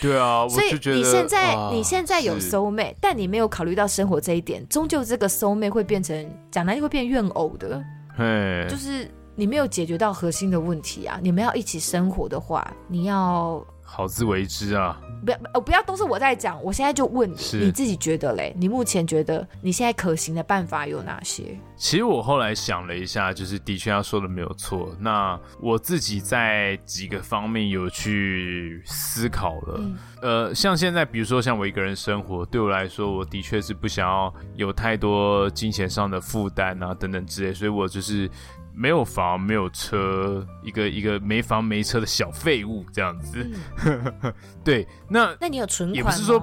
[0.00, 7.82] 对啊，所以你现在、啊、你现在有 soul mate，但你没有考虑到生活这一点，终究这个 soul mate 会变成讲难听会变怨偶的。
[8.16, 11.18] 嘿，就是你没有解决到核心的问题啊！
[11.22, 13.64] 你们要一起生活的话，你要
[13.96, 15.00] 好自为之啊。
[15.24, 16.62] 不要哦，不要都是我在讲。
[16.62, 18.54] 我现在就问你，你自己觉得嘞？
[18.58, 21.58] 你目前觉得你现在可行的办法有哪些？
[21.74, 24.94] 其实我后来想了一下，就是的确他说的没有错。
[25.00, 29.80] 那我自己在几个方面有去思考了。
[29.80, 38.30] 嗯、呃，像现在，比如说像我一个人生活，对我来说，我的确是不想要有太多金钱上的负担啊，等等之类，所以我就是。
[38.76, 43.50] 没有房，没有车，一个一个没房没车的小废物这样子。
[43.84, 45.96] 嗯、 对，那那你有存款？
[45.96, 46.40] 也不是说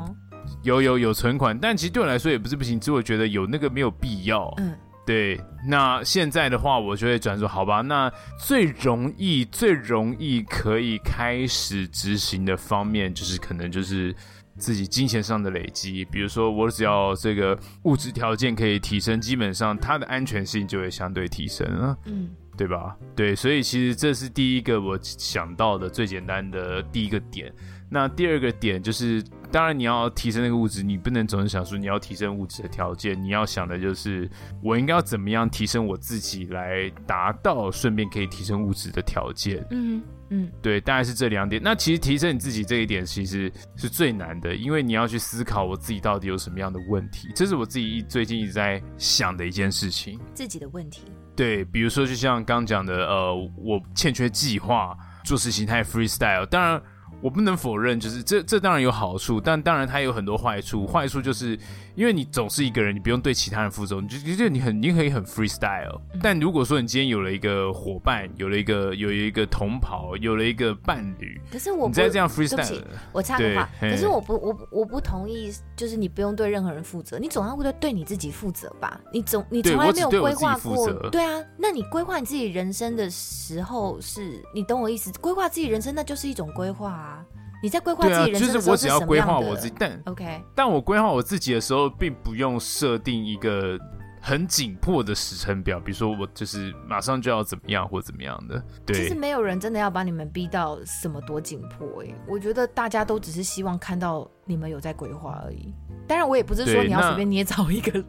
[0.63, 4.51] 有有有存款，但其实对我来说也不是不行，只是我觉得有那个没有必要。
[4.57, 4.73] 嗯，
[5.05, 5.39] 对。
[5.67, 14.15] 那现在的话，我就会转说，好吧，那最容易最容易可以开始执行的方面，就是可能就是。
[14.63, 22.95] 自己金钱上的累积，比如说我只要这个物质条件可以提升，基本上它的安全性就会相对提升了，嗯，对吧？
[23.13, 27.53] 对，所以其实这是第一个我想到的最简单的第一个点。
[27.89, 29.21] 那第二个点就是，
[29.51, 34.27] 当然你要提升那个物质，你不能总是想说你要提升物质的条件，你要想的就是
[34.63, 40.01] 我应该要怎么样提升我自己来达到，顺便可以提升物质的条件，嗯。
[40.35, 41.61] 嗯，对，大概是这两点。
[41.63, 47.29] 那其实提升你自己这一点，其实是最难的，因为你要去思考我自己到底有什么样的问题。
[47.35, 50.19] 这是我自己最近一直在想的一件事情。
[50.33, 51.03] 自己的问题。
[51.35, 56.45] 对，比如说就像刚讲的，呃，我欠缺计划，做事情太 freestyle。
[56.47, 56.81] 当然。
[57.21, 60.85] 我不能否认，就是这这当然有好处，但当然它有很多坏处。
[60.85, 61.57] 坏处就是
[61.95, 65.99] 因为你总是一个人，你不用对其他人负责，你就就你很你可以很 freestyle。
[66.21, 78.99] 但如果说你今天有了一个伙伴，有了一个有一个同袍，有了一个伴侣，可是我不你再这样 freestyle，我插个话，可是我不我我不同意，就是你不用对任何人负责，你总要会对你自己负责吧？
[79.11, 81.43] 你总你从来没有规划过，对啊？
[81.57, 85.11] 那你规划你自己人生的时候是，是你懂我意思？
[85.21, 87.25] 规划自己人生那就是一种规划啊。
[87.63, 88.99] 你在规划自己人生的时候是什么样的？
[88.99, 93.79] 就是我只要规划我自己，但 OK，但我规划我自己的时候，并不用设定一个
[94.21, 98.61] 很紧迫的时程表，比如说我就是马上就要怎么样或怎么样的。
[98.85, 105.73] 对，其实没有人真的要把你们逼到什么多紧迫哎，我觉得大家都只是希望看到你们有在规划而已。
[106.05, 108.03] 当然，我也不是说你要随便捏造一个。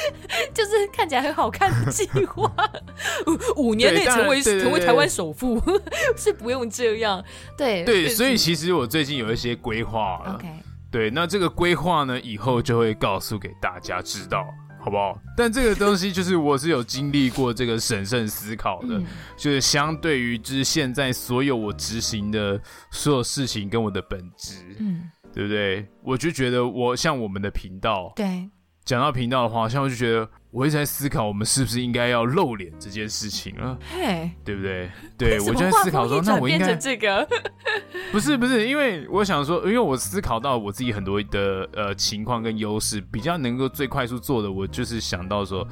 [0.54, 2.52] 就是看起来很好看的计划，
[3.56, 5.60] 五年内成为成为台湾首富
[6.16, 7.22] 是不用这样。
[7.56, 10.34] 对对，所以其实我最近有一些规划了。
[10.34, 10.48] OK，
[10.90, 14.46] 对，那这个规划呢，以后就会告诉给大家知道，
[14.78, 15.18] 好不好？
[15.36, 19.00] 但这个东西就是我是有经历过这个审慎思考的，
[19.36, 25.86] 就是相对于就是现在所有我执行的所有事情跟我的本质，嗯，对不对？
[26.02, 28.48] 我就觉得我像我们的频道，对。
[28.86, 34.88] 讲到频道的话，像我就觉得，我一直在思考，我们是不是应该要露脸这件事情了，嘿，对不对？
[35.18, 37.28] 对，我就在思考说，那我应该这个，
[38.12, 45.66] 不是不是，因为我想说，因为我思考到我自己很多的呃情况跟优势，比较能够最快速做的，我就是想到说，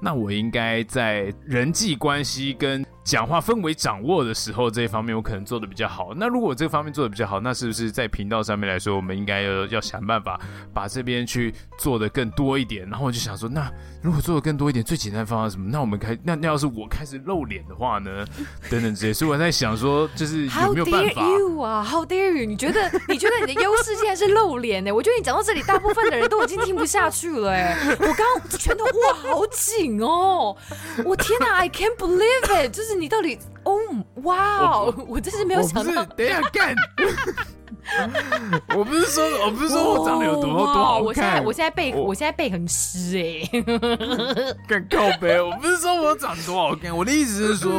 [0.00, 6.12] 那我应该在人际关系跟讲话氛围掌握的时候，这一方面我可能做的比较好。
[6.16, 10.40] 那如果这方面做的比较好，那是不是在频道上面来说，我们应该要要想办法
[10.74, 12.84] 把这边去做的更多一点？
[12.90, 13.70] 然后我就想说，那
[14.02, 15.68] 如果做的更多一点，最简单的方法什么？
[15.70, 18.26] 那我们开那那要是我开始露脸的话呢？
[18.68, 22.44] 等等这些，所以我在想说，就是有没有办法？How dare you 啊？How dare you？
[22.44, 24.90] 你觉得你觉得你的优势竟然是露脸呢？
[24.90, 27.52] 我觉得你讲到这里，大部分的人都已经听不下去了。
[27.52, 30.56] 哎，我刚刚拳头握好紧哦！
[31.04, 32.72] 我天哪，I can't believe it！
[32.72, 33.38] 就是你到底。
[33.64, 33.72] 哦，
[34.22, 34.94] 哇哦！
[35.08, 36.04] 我真是没有想到。
[36.04, 36.74] 等一下干，
[38.76, 41.04] 我不是说，我不是说我长得有多多好看。
[41.04, 43.42] 我现在，我现在背，我现在背很湿哎。
[44.68, 47.72] 干靠背，我不是说我长得多好看，我的意思是说，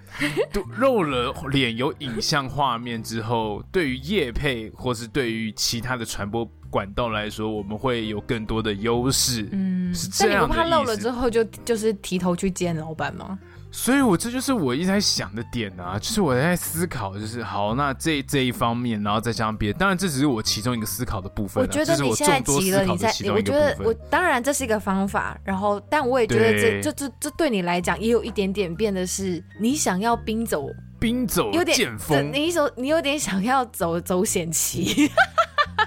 [0.78, 9.46] 露了脸有影像画面之后，对于叶配或是对于其他的传播管道来说，我们会有更多的优势。
[9.52, 10.54] 嗯，是这样的。
[10.56, 13.38] 但你不怕露了之后就就是提头去见老板吗？
[13.72, 21.62] 所以，我这就是我一直在想的点啊，就是我在思考，就是好，那这这一方面，然后再加上别的，当然这只是我其中一个思考的部分。
[21.62, 30.66] 我觉得你现在急了，你在，我觉得我当然这是一个方法，然后，但我也觉得这这这这对你来讲也有一点点变的是，你想要兵走
[30.98, 35.10] 兵走剑锋，你手你有点想要走走险棋。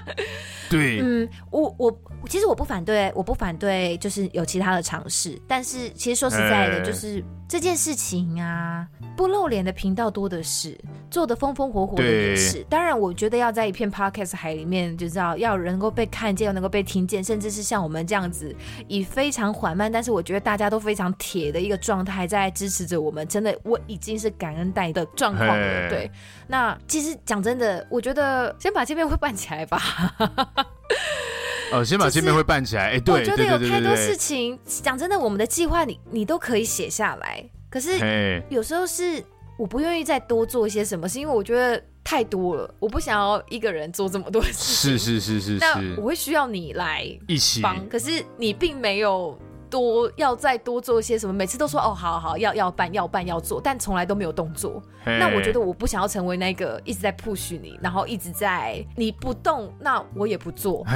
[0.70, 5.40] 对，嗯，我我其实我不反对，我不反对，就是有其他的尝试。
[5.46, 8.86] 但是其实说实在的，就是这件事情啊，
[9.16, 10.76] 不露脸的频道多的是，
[11.10, 12.64] 做的风风火火的也是。
[12.68, 18.54] 当然，我觉得要在一片 podcast 海里面，就知道要能够被看见，又能够被听见，甚至是像我们这样子，
[18.88, 23.28] 以非常缓慢，但是我觉得大家都非常铁的一个状态在支持着我们。
[23.28, 25.88] 真的，我已经是感恩戴的状况了。
[25.90, 26.10] 对，
[26.48, 29.78] 那其实讲真的，我觉得先把这边会办起来吧。
[31.72, 32.84] 哦，先把见面会办起来。
[32.84, 37.44] 哎、欸，对，我觉得有太多事情，讲真的，我们的计划你你都可以写下来。
[37.68, 39.22] 可是有时候是
[39.58, 44.98] 我不愿意再多做一些什么，是因为我觉得太多了，我不想要一个人做这么多事情。
[44.98, 47.88] 是是是是是，那我会需要你来一起帮。
[47.88, 49.38] 可是你并没有。
[49.74, 51.32] 多要再多做一些什么？
[51.32, 54.80] 每次都说哦，好好要要办要办要做，但从来都没有动作。
[55.04, 60.86] 那我觉得我不想要成为那个一直在 push 你，然后一直在你不动，那我也不做。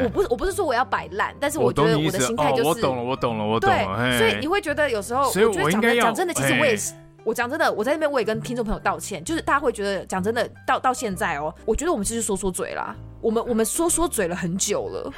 [0.00, 4.10] 我不我不是说我要摆烂，但是我觉得我的心态就是、哦、我懂了，我懂了，我懂了。
[4.10, 15.12] 对，所以你会觉得有时候，所以我觉得讲真讲真的，其实我也是我讲真的，我在那边我也跟听众朋友道歉，就是大家会觉得讲真的，到到现在哦，我觉得我们就是说说嘴啦，我们我们说说嘴了很久了。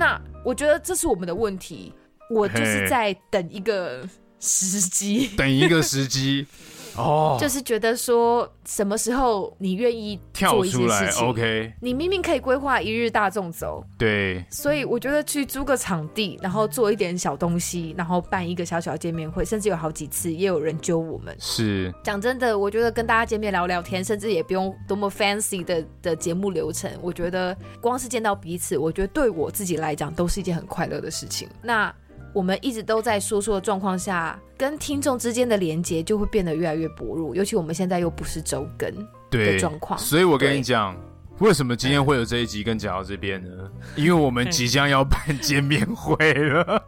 [0.00, 1.94] 那我觉得这是我们的问题。
[2.30, 4.06] 我就是在等一个
[4.40, 6.46] 时机，等一个时机，
[6.96, 21.36] 哦，就是觉得说什么时候你愿意做一些事情，OK，你明明可以规划一日大众走，对，所以我觉得去租个场地，然后做一点小东西，然后办一个小小的见面会，甚至有好几次也有人揪我们。
[21.40, 31.48] 是，讲真的，我觉得跟大家见面聊聊天，甚至也不用多么 fancy 的的节目流程，我觉得光是见到彼此，我觉得对我自己来讲都是一件很快乐的事情。
[31.62, 31.92] 那。
[32.32, 37.34] 我们一直都在说说的状况下，跟听众之间的连接就会变得越来越薄弱。
[37.34, 38.92] 尤其我们现在又不是周更
[39.30, 40.96] 的状况，所以我跟你讲，
[41.38, 43.70] 为什么今天会有这一集跟讲到这边呢？
[43.96, 46.82] 因为我们即将要办见面会了。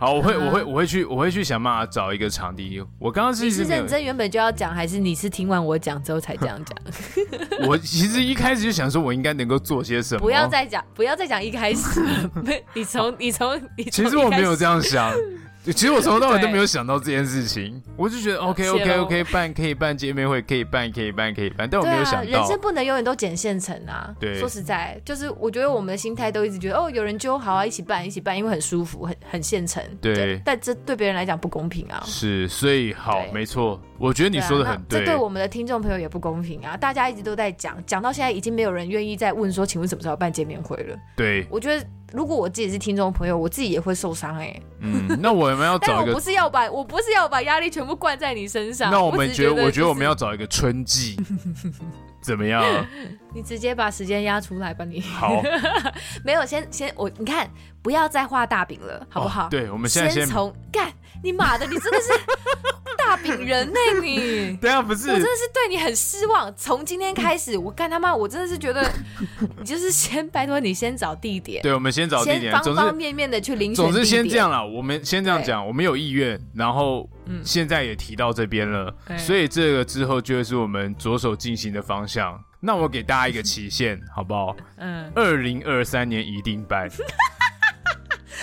[0.00, 2.82] 好，我会，我会，我会去，我会去想办法找一个场地。
[2.98, 6.78] 我刚刚是，你是认真原本就要讲，还是你是听完我讲之后才这样讲？
[7.68, 10.20] 我其实一开始就想说，我应该能够做些什么。
[10.22, 12.00] 不要再讲，不要再讲一开始。
[12.72, 13.90] 你从，你从，你从。
[13.90, 15.12] 其实我没有这样想。
[15.64, 24.14] 其实我从头到尾都没有想到这件事情，我就觉得 OK OK OK 办可以办见面会，可以办可以办可以办，但我没有想到，人生不能永远都捡现成啊。
[24.18, 29.82] 对，说实在，就是我觉得我们的心态都一直觉得哦，有人就好啊，一起办一起办，因为很舒服，很很现成。
[30.00, 32.02] 对，但这对别人来讲不公平啊。
[32.06, 35.00] 是，所以好，没错，我觉得你说的很对。
[35.00, 36.76] 这对我们的听众朋友也不公平啊！
[36.76, 40.96] 大家一直都在讲，讲到现在已经没有人愿意再问说，请问什么时候办见面会了？
[41.14, 41.86] 对，我觉得。
[42.12, 44.62] 如果我自己是听众朋友，我自己也会受伤哎、欸。
[44.80, 48.90] 嗯，那我们要找一个，但我不是要把，我不是要把压力全部灌在你身上。
[48.90, 51.16] 那我们觉得，我，就是、我觉得我们要找一个春季，
[52.22, 52.64] 怎么样？
[53.34, 55.00] 你直接把时间压出来吧，你。
[55.00, 55.42] 好，
[56.24, 57.48] 没有，先先我，你看，
[57.82, 59.46] 不要再画大饼了，好不好？
[59.46, 60.92] 哦、对，我们现在先从干，
[61.22, 62.12] 你妈的，你真的是。
[63.10, 66.54] 大饼人呢、欸，你 对啊，不是，我真的是对你很失望。
[66.56, 68.88] 从今天开始，我干他妈，我真的是觉得，
[69.58, 71.60] 你就是先拜托你先找地点。
[71.60, 73.74] 对，我们先找地点，方方面面的去遴选。
[73.74, 77.10] 总之先这样了，我们先这样讲，我们有意愿，然后
[77.44, 82.40] 现在也提到这边了，所以这个之后就会是我们着手进行的方向。
[82.60, 84.54] 那我给大家一个期限，好不好？
[84.76, 86.88] 嗯，二零二三年一定办。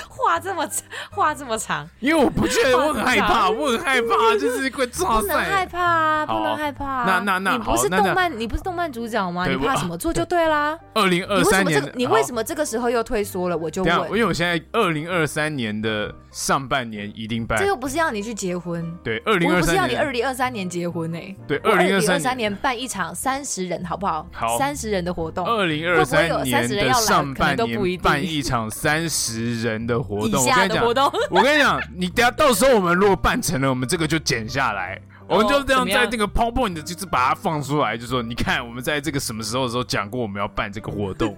[0.07, 7.03] 话这么长，话这么长，因为我不觉得我很害怕，我很害怕，就是会抓不能害怕啊，不能害怕。
[7.05, 9.47] 那那那，你不是动漫，你不是动漫主角吗？
[9.47, 9.97] 你怕什么？
[9.97, 10.77] 做就对啦。
[10.93, 13.57] 二零二三年，你为什么这个时候又退缩了？
[13.57, 17.57] 我就问，因为我现在二零二三年的上半年一定办。
[17.57, 21.19] 这又不是要你去结婚，对，二零二三年不是要你二零二三年结婚呢。
[21.47, 24.27] 对，二零二三年办一场三十人，好不好？
[24.31, 25.43] 好，三十人的活动。
[25.47, 30.39] 二零二三年的上半年办一场 三十人的活动。
[30.39, 30.85] 我跟你讲，
[31.31, 41.35] 我跟你讲，你等下到时候我们如果办成了，我们这个就减下来，我们就这样在那个 PowerPoint 就是把它放出来，就说你看我们在这个什么时候的时候讲过我们要办这个活动，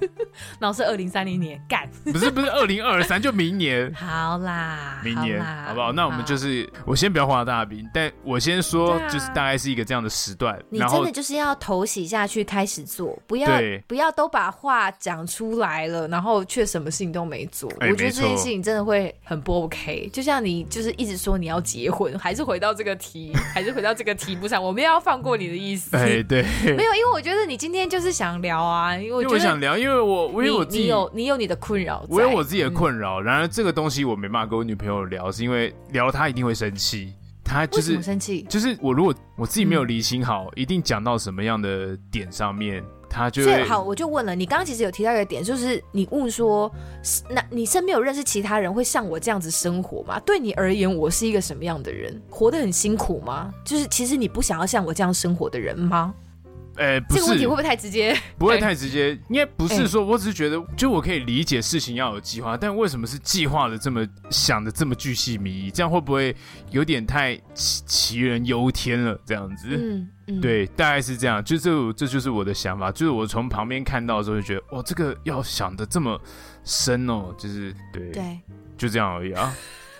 [0.60, 5.91] 然后是二零三零年干，不是不是二零二三就明年， 好啦，明年好不好？
[5.91, 13.49] 那我们就是我先不要画大饼，但我先说就是大概是一个这样的时段，你真的就是要头洗下去开始做，不要
[13.88, 20.10] 不要都把话讲出来了，然后却什么事情都没做，我觉得这件事情真的会很不 OK。
[20.13, 25.96] 就像你就是一直说你要结婚，还是回到这个题，还是回到这个题目上，我没有要放过你的意思。
[25.96, 26.44] 哎，对，
[26.76, 33.22] 没有，因为我觉得你今天就是想聊啊，因为我，觉得我想聊，因为我我有我自己你有你有你的困扰，我有我自己的困扰。
[33.22, 37.14] 然而这个东西我没办法跟我女朋友聊，是因为聊她一定会生气。
[37.41, 42.84] 她就是生气，就是我如果我自己没有理清好，一定讲到什么样的点上面。
[43.10, 46.72] 他就最好，我就问了，你刚刚其实有提到一个点，就是你问说，
[47.30, 50.20] 那你身边有认识其他人会像我这样子生活吗？
[50.26, 52.22] 对你而言，我是一个什么样的人？
[52.30, 53.51] 活得很辛苦吗？
[53.66, 56.14] 就是其实你不想要像我这样生活的人吗？
[56.80, 58.17] 哎、欸，不是，这个问题会不会太直接？
[58.39, 65.69] 不会太直接，应该不是说，我只是觉得，就我可以理解事情要有计划，但为什么是计划的这么想的这么巨细靡遗？
[65.69, 66.34] 这样会不会
[66.71, 69.19] 有点太杞杞人忧天了？
[69.25, 71.43] 这样子，嗯，嗯对，大概是这样。
[71.43, 72.89] 就这，这就是我的想法。
[72.93, 76.17] 就是我从旁边看到的时候，就觉得，哇，这个要想的这么
[76.63, 78.39] 深哦，就是对，对，
[78.77, 79.53] 就这样而已啊。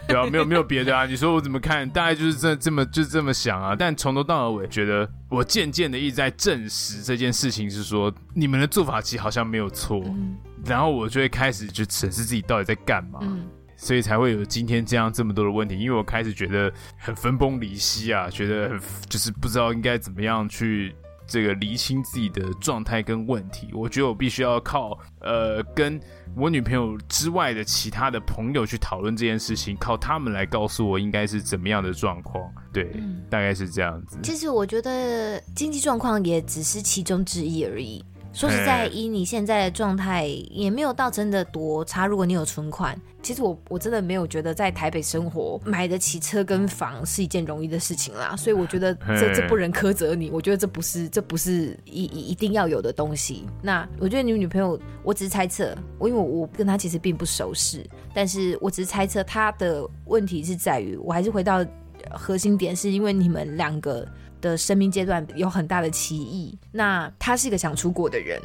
[0.08, 1.06] 对啊，没有没有别的啊。
[1.06, 1.88] 你说我怎么看？
[1.90, 3.76] 大概就是这这么就是这么想啊。
[3.78, 10.02] 但从头到尾，觉得我渐渐的一直在证实这件事情，是说你们的做法其实好像没有错。
[10.06, 10.36] 嗯、
[10.66, 15.78] 然后我就会开始就审视自己到底在干嘛，嗯、所以才会有今天这样这么多的问题。
[15.78, 20.96] 因为我开始觉得很分崩离析啊，觉得很就是不知道应该怎么样去。
[21.30, 26.00] 这个厘清自己的状态跟问题，我觉得我必须要靠呃跟
[26.36, 32.44] 我女朋友之外的其他的朋友去讨论这件事情，靠他们来告诉我应该是怎么样的状况。
[32.74, 34.18] 对，嗯、大概是这样子。
[34.24, 38.04] 其实我觉得经济状况也只是其中之一而已。
[38.32, 42.06] 说实在，以你现在的状态，也没有到真的多差。
[42.06, 48.36] 如果你有存款，其实我我真的没有觉得在台北生活买得起车跟房是一件容易的事情啦。
[48.38, 53.46] 所以我觉得这这不能苛责你，我觉得这不是这不是一一一定要有的东西。
[53.62, 61.66] 那我觉得你女朋友，我只是猜测，我因为我我跟她其实并不熟识，但是我只是猜测她的问题是在于，我还是回到
[62.12, 64.08] 核心点，是因为你们两个。
[64.42, 66.58] 的生命阶段有很大的歧义。
[66.72, 68.42] 那他是一个想出国的人，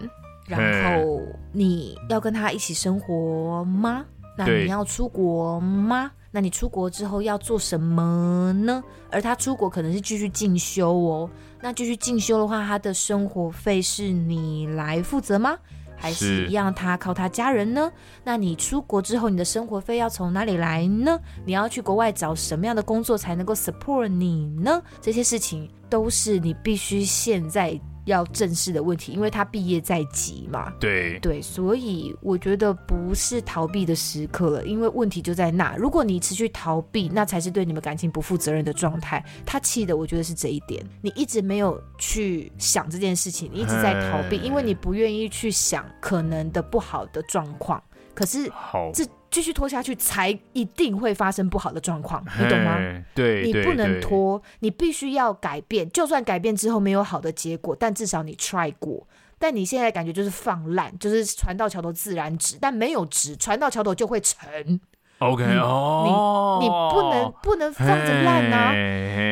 [0.47, 0.61] 然
[0.97, 1.21] 后
[1.53, 4.05] 你要跟他一起生活吗？
[4.37, 6.11] 那你要出国吗？
[6.31, 8.83] 那你出国之后要做什么呢？
[9.11, 11.31] 而他出国可能是继续进修哦。
[11.61, 15.57] 那继续进修的话，他的生活费是你来负责吗？
[15.97, 17.91] 还是一样，他靠他家人呢？
[18.25, 21.19] 那你出国之后，你的生活费要从哪里来呢？
[21.47, 24.83] 你要去国外找什么样的工作才能够 support 你呢？
[25.01, 27.81] 这些事情都是你必须现在。
[28.07, 30.71] 要正视的问题，因为他毕业在即嘛。
[30.79, 35.75] 对对，所以我觉得不是逃避的时刻了，因为问题就在那。
[35.77, 39.25] 如果你持续逃避，那才是对你们感情不负责任的状态。
[39.47, 40.85] 他气的，我觉得是这一点。
[41.01, 47.83] 你一直没有去想这件事情，你一直在逃避，因为你不愿意去想可能的不好的状况。
[48.15, 49.03] 可是，好，这
[49.35, 52.79] 继续拖下去，才一定会发生不好的状况，你懂吗？
[53.17, 55.91] 对，你不能拖，你必须要改变。
[55.91, 59.09] 就算改变之后没有好的结果，但至少你 try 过。
[59.37, 64.81] 但你现在感觉就是放烂，就是船到桥头自然直，但没有直，船到桥头就会沉。
[65.19, 68.73] OK，你哦，你你不能不能放着烂啊，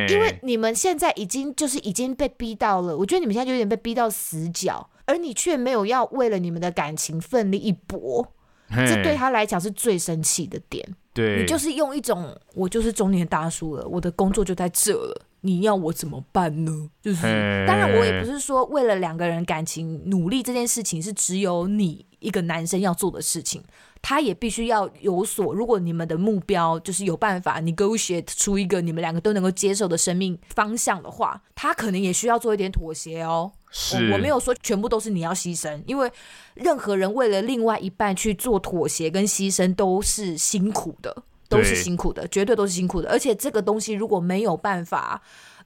[0.08, 8.32] 因为你们现在已经就是已经被逼到了，我觉得你们现在就有点被逼到死角，而你却没有要为了你们的感情奋力一搏。
[8.72, 10.86] 这对他来讲是最生气的点。
[11.14, 16.88] 对，你就是用一种我就是中年大叔了，我的工作就在这了，你要我怎么办呢？
[17.02, 17.22] 就是
[17.66, 23.62] 当然，我也不是说为了两个人感情努力这件事情是只有你一个男生要做的事情，
[24.02, 25.54] 他也必须要有所。
[25.54, 33.52] 如果你们的目标就是有办法 negotiate 出一个你们两个都能够接受的生命方向的话，他可能也需要做一点妥协哦。
[33.70, 36.10] 是我，我没有说全部都是你要牺牲，因为
[36.54, 43.08] 任何人为了另外一半去做妥协跟牺牲都是辛苦的，都是辛苦的，绝对都是辛苦的。
[43.08, 45.22] 而且这个东西如果没有办法，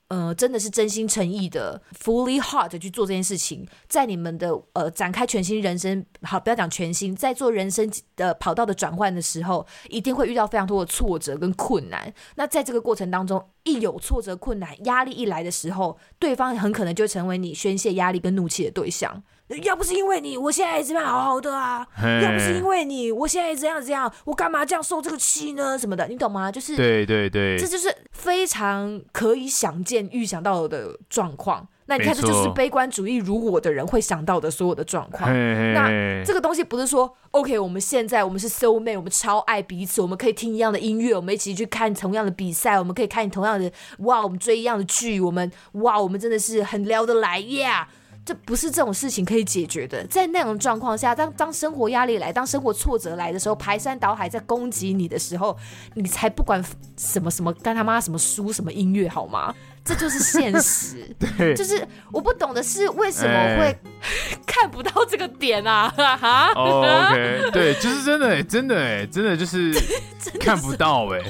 [0.08, 12.12] 呃，真的是真心诚意的 fully heart 去做这件事情，在你们的呃展开全新人生，好，不要讲全新，在做人生的跑道的转换的时候，一定会遇到非常多的挫折跟困难。
[12.36, 19.22] 那在这个过程当中，一有挫折、困难、压力一来的时候，对方很可能就成为你宣泄压力跟怒气的对象。
[19.62, 21.86] 要不是因为你，我现在这样好好的啊。
[22.22, 25.78] 要不是因为你，我现在这样这样，我干嘛这样受这个气呢？
[25.78, 26.50] 什么的，你懂吗？
[26.50, 31.68] 就是对对对，这就是非常可以想见、预想到的状况。
[31.88, 35.30] 那你看，这就是悲观主义如我的人会想到的所有的状况。
[35.32, 35.88] 那
[36.24, 47.86] 这个东西不是说，OK，我们现在我们是 soul mate，我们超爱彼此，我们可以听一样的音乐，我们一起去看同样的比赛，我们可以看同样的哇，我们追一样的剧，我们哇，我们真的是很聊得来呀。
[47.88, 48.05] Yeah!
[48.26, 50.04] 这不是这种事情可以解决的。
[50.08, 55.56] 在那种状况下，当当生活压力来，当生活挫折来的时候，排山倒海在攻击你的时候，
[55.94, 56.60] 你才不管
[56.96, 59.54] 什么什么干他妈什么书什么音乐好吗？
[59.84, 61.08] 这就是现实。
[61.38, 63.78] 对，就是我不懂的是为什么会
[64.44, 65.88] 看不到这个点啊？
[65.96, 69.72] 哈、oh, OK，对，就是真的，真的，哎，真的就是
[70.40, 71.20] 看不到，哎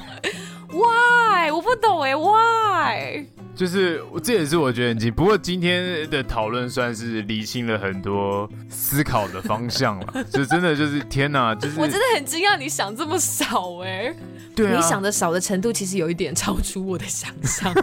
[0.70, 1.52] ，Why？
[1.52, 3.26] 我不懂，哎，Why？
[3.56, 5.10] 就是，这也是我觉得很惊。
[5.12, 10.24] 不过今天的讨论算是理清了很多思考的方向了。
[10.30, 14.16] 就真的就是天哪，就是我真的很惊讶，你想这么少哎、欸。
[14.54, 17.72] 对、啊，你想的少的程度其实有一点超出我的想象。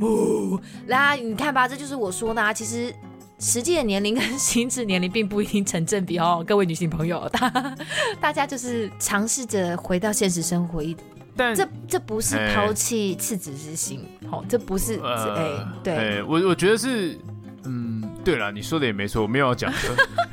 [0.00, 2.52] 哦，来，你看吧，这就是我说的啊。
[2.52, 2.94] 其实
[3.38, 7.76] 实际的年龄跟心智年龄并不一定成正比哦， 各位女性朋友，大
[8.20, 11.06] 大家就是尝试着回到现实生活一点。
[11.38, 17.18] 但这这不是抛弃赤子之心，好、欸，这不是哎、呃欸，对，欸、我我觉得是，
[17.64, 19.72] 嗯，对了，你说的也没错，我没有要讲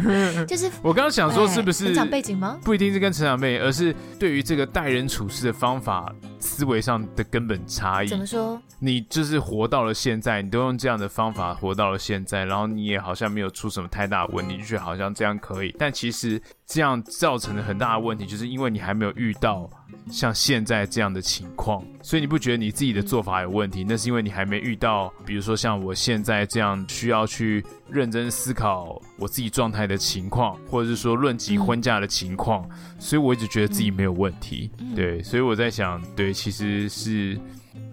[0.02, 2.60] 的， 就是我刚刚想说，是不是成长背景吗？
[2.64, 8.08] 不一定是跟成长背景，而是对于这个待人处事的方法、思维上的根本差异。
[8.08, 8.60] 怎么说？
[8.80, 19.70] 你就是活到了现在，你都用这样的方法活到了现在，然后你也好像没有出什么太大的问题，就觉得好像这样可以，但其实这样造成了很大的问题，就是因为你还没有遇到。
[20.12, 23.86] 像现在这样的情况，所以你不觉得你自己的做法有问题？
[23.88, 27.64] 那是因为你还没遇到，比如说像我现在这样需要去
[27.94, 32.68] 认真思考我自己状态的情况，或者是说论及婚嫁的情况，
[33.00, 34.72] 所以我一直觉得自己没有问题。
[34.96, 37.40] 对，所以我在想，对，其实是。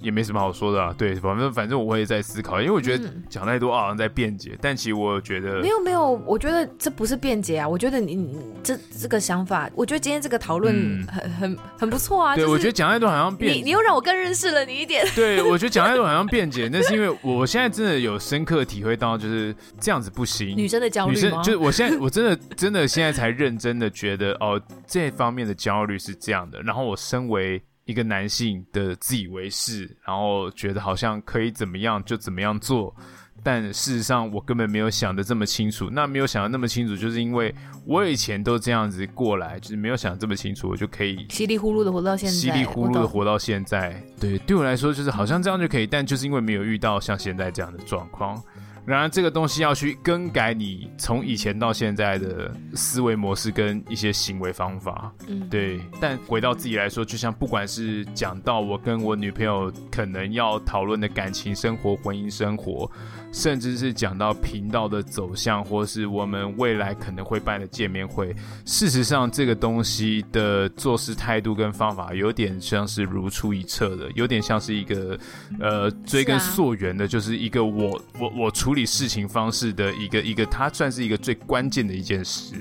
[0.01, 12.35] 也没什么好说的啊，对，反正反正我也在思考，因为我觉得讲太多好像在辩解，但其实我觉得没有没有，我觉得这不是辩解啊，我觉得你，你这这个想法，我觉得今天这个讨论很很很不错啊。
[12.35, 15.07] 对，我觉得讲太多好像辩，你你又让我更认识了你一点。
[15.15, 20.57] 对，我觉得讲太多好像辩解， 那是因为我现在真的有深刻体会到，就是这样子不行。
[20.57, 21.13] 女生的焦虑？
[21.13, 27.63] 女生就是我现在我真的真的现在才认真的觉得哦，这方面的焦虑是这样的，然后我身为。
[27.91, 32.95] 一个男性的自以为是，然后觉得好像可以怎么样就怎么样做，
[33.43, 35.91] 但事实上我根本没有想的这么清楚。
[35.91, 37.53] 那没有想的那么清楚，就是因为
[37.85, 44.01] 我以前都这样子过来，就是没有想这么清楚，我就可以稀里糊涂的活到现在，稀里糊涂的活到现在。
[44.21, 48.41] 对，对我来说就是好像这样就可以，但就是因为没有遇到像现在这样的状况。
[48.87, 55.81] 然而，这个东西要去更改你从以前到现在的思维模式跟一些行为方法，嗯，对。
[56.01, 62.91] 但回到自己来说，就像不管是讲到我跟我女朋友可能要讨论的感情生活、婚姻生活。
[63.33, 68.35] 甚至是讲到频道的走向，或是我们未来可能会办的见面会。
[68.65, 75.19] 事实上，这个东西的做事态度跟方法，有点像是如出一辙的，有点像是一个
[75.61, 82.55] 呃追根溯源的，就是一个我我我处理事情方式的一个一个，它算是一个最关键的一件事。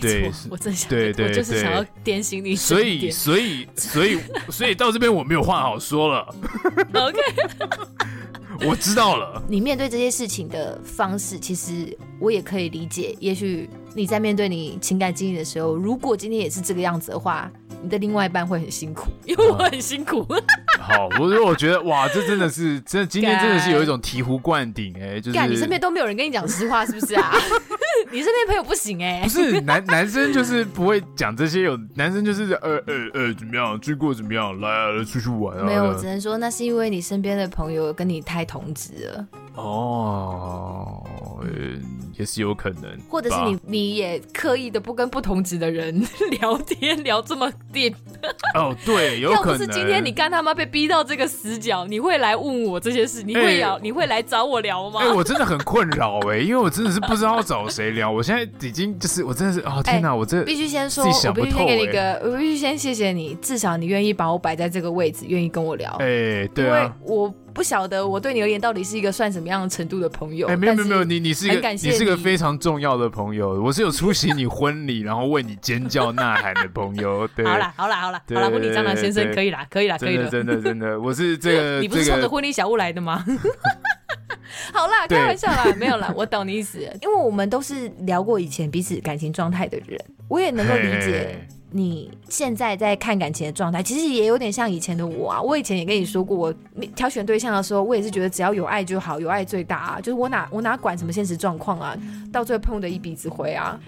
[0.00, 2.56] 对，我真想，对对，我就是想要点醒你。
[2.56, 4.18] 所以，所以，所以，
[4.48, 6.34] 所以到这边我没有话好说了。
[6.94, 7.18] OK。
[8.66, 9.42] 我知道了。
[9.48, 13.16] 你面对这些事情的方式，其实我也可以理解。
[13.18, 17.50] 也许你在面对你情感经历的时候，如果今天也是这个样子的话，
[17.82, 20.26] 你的另外一半会很辛苦，因为我很辛苦。
[20.80, 27.32] 好，我说我觉得哇，这真的是真的， 今天真的是有一种醍醐灌顶哎，就是你身边都没有人跟你讲实话，是不是啊？
[28.14, 35.64] 你身边朋友不行哎、欸，不是 男男生就是不会讲这些，有男生就是呃呃呃怎么样，追过怎么样，来啊来出去玩啊。
[35.64, 39.26] 没有，我只能说那是因为你身边的朋友跟你太同质了。
[39.54, 41.00] 哦，
[42.18, 46.04] 也是有可能，或者是你你也刻意的不跟不同职的人
[46.40, 47.94] 聊天聊这么 deep。
[48.54, 49.52] 哦，对，有可能。
[49.52, 53.22] 要不是今天你干他妈被逼到这个死角，你会来问我这些事？
[53.22, 53.74] 你会聊？
[53.74, 55.00] 欸、你会来找我聊吗？
[55.00, 58.10] 哎、欸，我真的很困扰哎，因为我真的是不知道找谁聊。
[58.10, 65.92] 我现在已经就是我真的是哦天哪，欸、我这必须先说，我必须先给你一个，我必须先谢谢你，至少你愿意把我摆在这个位置，愿意跟我聊。
[66.00, 67.34] 哎、欸，对啊，因为我。
[67.54, 70.48] 不晓得我对你而言到底是一个算什么样的程度的朋友？
[70.48, 77.26] 哎，没有没有没有，你你你是一个你，你是个非常重要的朋友，我是有出席你婚礼，然后为你尖叫呐喊的朋友。
[77.36, 83.24] 对，好啦好啦好啦好啦，婚礼蟑螂先生可以啦可以啦可以了，真的真的真的，我是这个， 你不是冲着婚礼小物来的吗？
[84.72, 86.78] 好啦，开玩笑啦，没有啦，我懂你意思。
[87.02, 89.98] 因为我们都是聊过以前彼此感情状态的人，
[90.28, 91.46] 我也能够理解
[91.76, 93.82] 你现在在看感情的状态。
[93.82, 95.42] 其实也有点像以前的我啊。
[95.42, 96.54] 我以前也跟你说过，我
[96.94, 100.00] 挑选对象的时候，我也是觉得只要有爱就好，有爱最大啊。
[100.00, 101.98] 就是我哪我哪管什么现实状况啊，
[102.32, 103.78] 到最后碰的一鼻子灰啊。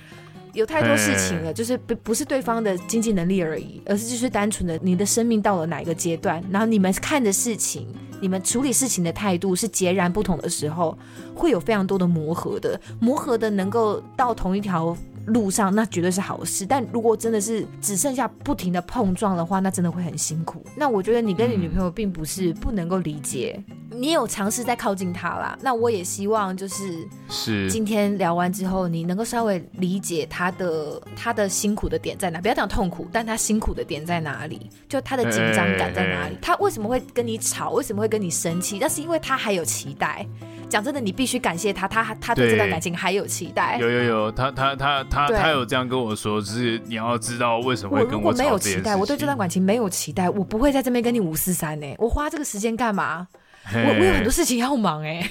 [0.52, 7.86] 有太多事情了，就是不不是对方的经济能力而已，而是就是单纯的你的生命到了哪一个阶段，然后你们看的事情，
[8.22, 10.96] 你们处理事情的态度是截然不同的时候，
[11.34, 14.96] 会有非常多的磨合的，磨合的能够到同一条
[15.26, 16.64] 路上，那绝对是好事。
[16.64, 20.64] 但如果真的是只剩下不停的碰撞的话，那真的会很辛苦。
[20.74, 23.62] 那我觉得你跟你女朋友并不是不能够理解。
[23.90, 38.78] 你有尝试在靠近她啦，那我也希望就是是今天聊完之后，你能够稍微理解她的她的辛苦的点在哪，不要讲痛苦，但她辛苦的点在哪里，就她的紧张感在哪里，他为什么会跟你吵，为什么会跟你生气？
[38.78, 40.26] 那是因为她还有期待。
[40.68, 43.78] 讲真的，你必须感谢他，他他对这段感情还有期待。
[43.80, 51.86] 有有有，他他他他他有这样跟我说，就是你要知道为什么会跟我如果没有期待，我对这段感情没有期待，我不会在这边跟你五四三呢。
[51.98, 53.26] 我花这个时间干嘛？
[53.74, 55.28] 我我有很多事情要忙哎，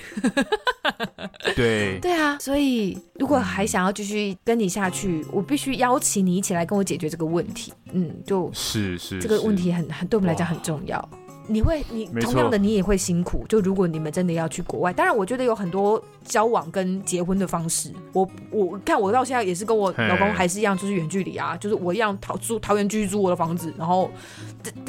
[1.56, 7.74] 对 对啊，所以如果还想要继续跟你下去，我必须邀请你一起来跟我解决这个问题。
[7.94, 11.10] 嗯，就是是这个问题很很对我们来讲很重要。
[11.48, 13.46] 你会，你同样的，你也会辛苦。
[13.48, 17.92] 就如果你们真的要去国外，当然，我觉得有很多交往跟结婚的方式。
[18.14, 24.10] 我我看我到现在也是跟我老公还是一样，就是远距离啊，就是我一样桃租桃园居住我的房子，然后，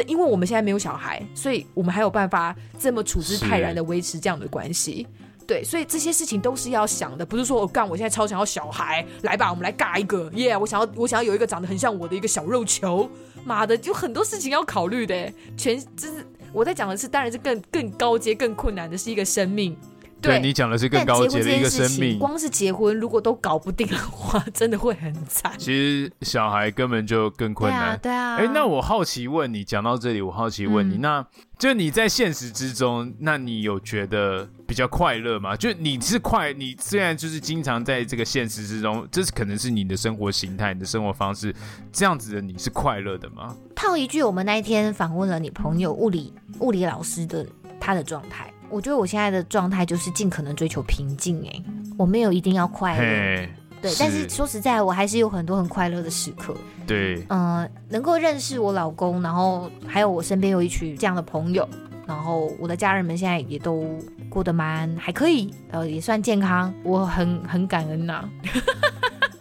[0.06, 5.06] 因为我们现在没有小孩，所以我们还有办法这么处之泰然的维持这样的关系。
[5.46, 10.58] 对，所以这些事情都是要想的，不是说我干，我现在超想要小孩，来吧，我们来尬一个，耶、yeah！
[10.58, 13.08] 我想要，我想要有一个长得很像我的一个小肉球，
[13.44, 16.26] 妈的，就很多事情要考虑的，全就是。
[16.52, 19.76] 我在讲的是，当然是更更高阶、更困难的是一个生命。
[20.18, 22.18] 对，对你讲的是更高阶的一个生命。
[22.18, 25.52] 光是结婚，如果都搞不定的话，真的会很惨。
[25.58, 27.98] 其实小孩根本就更困难。
[27.98, 28.36] 对啊。
[28.36, 31.26] 哎、啊，那我好奇问你，讲到这里，我好奇问你，嗯、那
[31.58, 35.54] 就你在现实之中，那你有觉得比较快乐吗？
[35.56, 41.54] 就你是快，你虽然就是经常在这个现实之中，这是可能是你的生活形态、你的生活方式，
[41.92, 43.56] 这样子的你是快乐的吗？
[43.74, 47.46] 套一句，我们那一天访问了你朋友物理物理老师的
[47.78, 48.52] 他的状态。
[48.68, 51.62] 我觉得我现在的状态就是尽可能追求平静，哎，
[51.96, 53.48] 我没有一定要快乐
[53.80, 61.68] 对，但是说实在，我还是有很多很快乐的时刻，对，嗯、呃，能够认识我老公，然后还有我身边有一群这样的朋友，
[62.06, 63.84] 然后我的家人们现在也都
[64.28, 68.30] 过得蛮还可以，呃，也算健康，我很很感恩呐、啊。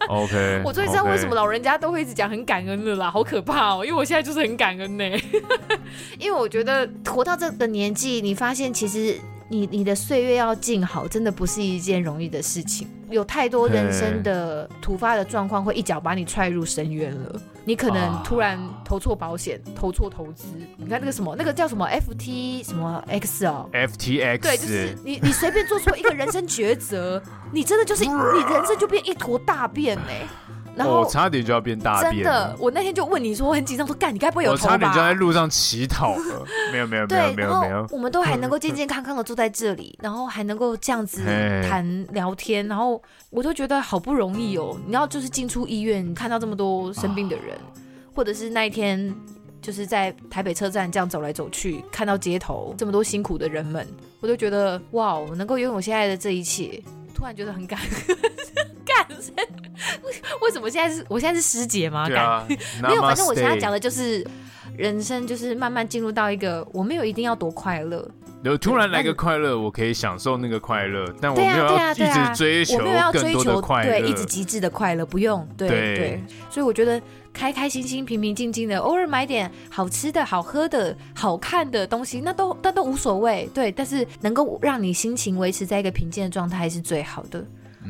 [0.07, 3.86] OK， 我终于知道为什么老人家都会一直讲很感恩的啦，好可怕哦！
[3.86, 5.03] 因为我现在就是很感恩呢，
[6.20, 12.87] 因为我觉得活到这个年纪，你发现其实你你的岁月要静好，真的不是一件容易的事情。
[13.09, 17.41] 有太多人生的突发的状况会一脚把你踹入深渊了。
[17.63, 20.45] 你可能突然投错保险，投错投资。
[20.77, 24.39] 你看那个什么，那个叫什么 FT 什么 X 哦，FTX。
[24.39, 27.21] 对，就是你你随便做错一个人生抉择，
[27.51, 30.27] 你真的就是你人生就变一坨大便嘞。
[30.76, 34.51] 然后、哦、差点就要变大便，真的，我那天就问你说，我很紧张，说干，你该不会有？
[34.51, 41.23] 我差点就在路上乞讨了， 没有没有没有没有没有，我们都还能够健健康康的坐在这里，然后还能够这样子
[41.67, 44.78] 谈聊天，然后我就觉得好不容易哦。
[44.86, 47.71] 你要就是进出医院，看到这么多生病的人，啊、
[48.13, 49.15] 或者是那一天
[49.61, 53.88] 就是在台北车站这样走来走去，看到街头这么多辛苦的人们，
[54.19, 56.82] 我就觉得哇，我能够拥有现在的这一切，
[57.16, 57.80] 突然觉得很感
[58.86, 59.47] 感恩。
[60.41, 61.03] 为什么现在是？
[61.09, 62.07] 我现在是师姐吗？
[62.13, 62.45] 啊、
[62.84, 64.26] 没有，反正我现在讲的就是
[64.78, 68.07] 人生，就是慢慢进入到一个我没有一定要多快乐，
[68.51, 72.77] 有突然来个快乐，我可以享受那个快乐，但我没有要一直追求
[73.11, 76.23] 更多的快乐，对，一直极致的快乐，不用，对对，对。
[76.49, 77.01] 所以我觉得
[77.33, 83.71] 开开心心、平平静静的，偶尔买点好吃的、好喝的、好看的东西，那都那都无所谓，对。
[83.71, 87.43] 但是能够让你心情维持在一个平静的状态是最好的。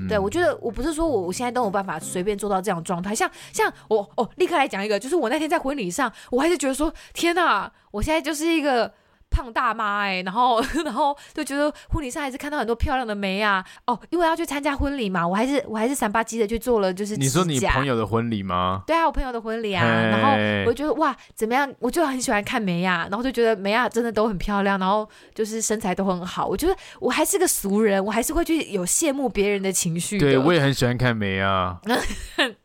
[0.10, 8.92] 对，我觉得我不是说我我现在都有办法随便做到这样状态，像像我哦，立刻来讲一个，就是我那天在婚礼上，我还是觉得说，天哪，我现在就是一个
[9.36, 13.64] 胖大妈哎、欸， 然后 然后就觉得婚礼上还是看到很多漂亮的妹啊。
[13.86, 18.84] 哦，因为要去参加婚礼嘛，我还是我还是三八七的去做了，就是你说你朋友的婚礼吗？
[18.88, 19.84] 对啊，我朋友的婚礼啊。
[19.86, 20.32] 然后
[20.66, 21.70] 我就觉得哇，怎么样？
[21.80, 26.46] 我就很喜欢看梅啊，然后就觉得梅啊真的都很漂亮，然后就是身材都很好。
[26.46, 30.18] 我觉得我还是个俗人，我还是会去有羡慕别人的情绪。
[30.18, 31.78] 对，我也很喜欢看梅啊。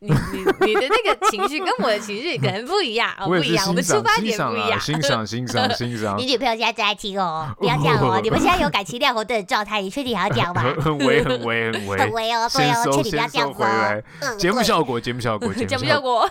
[0.01, 4.79] 你你你的那个情绪跟我的情绪可能不一样，哦，不一样，我们出发点不一样。
[4.79, 6.18] 欣赏欣赏欣赏。
[6.18, 8.21] 你女朋友现在在听哦， 不要这样哦。
[8.23, 10.63] 你们现在有感情亮红灯的状态，你确定还要讲吗？
[10.81, 14.37] 很微很微很微很微哦，对哦，确定不要这样子哦。
[14.37, 16.29] 节目效果，节目效果，节目效果。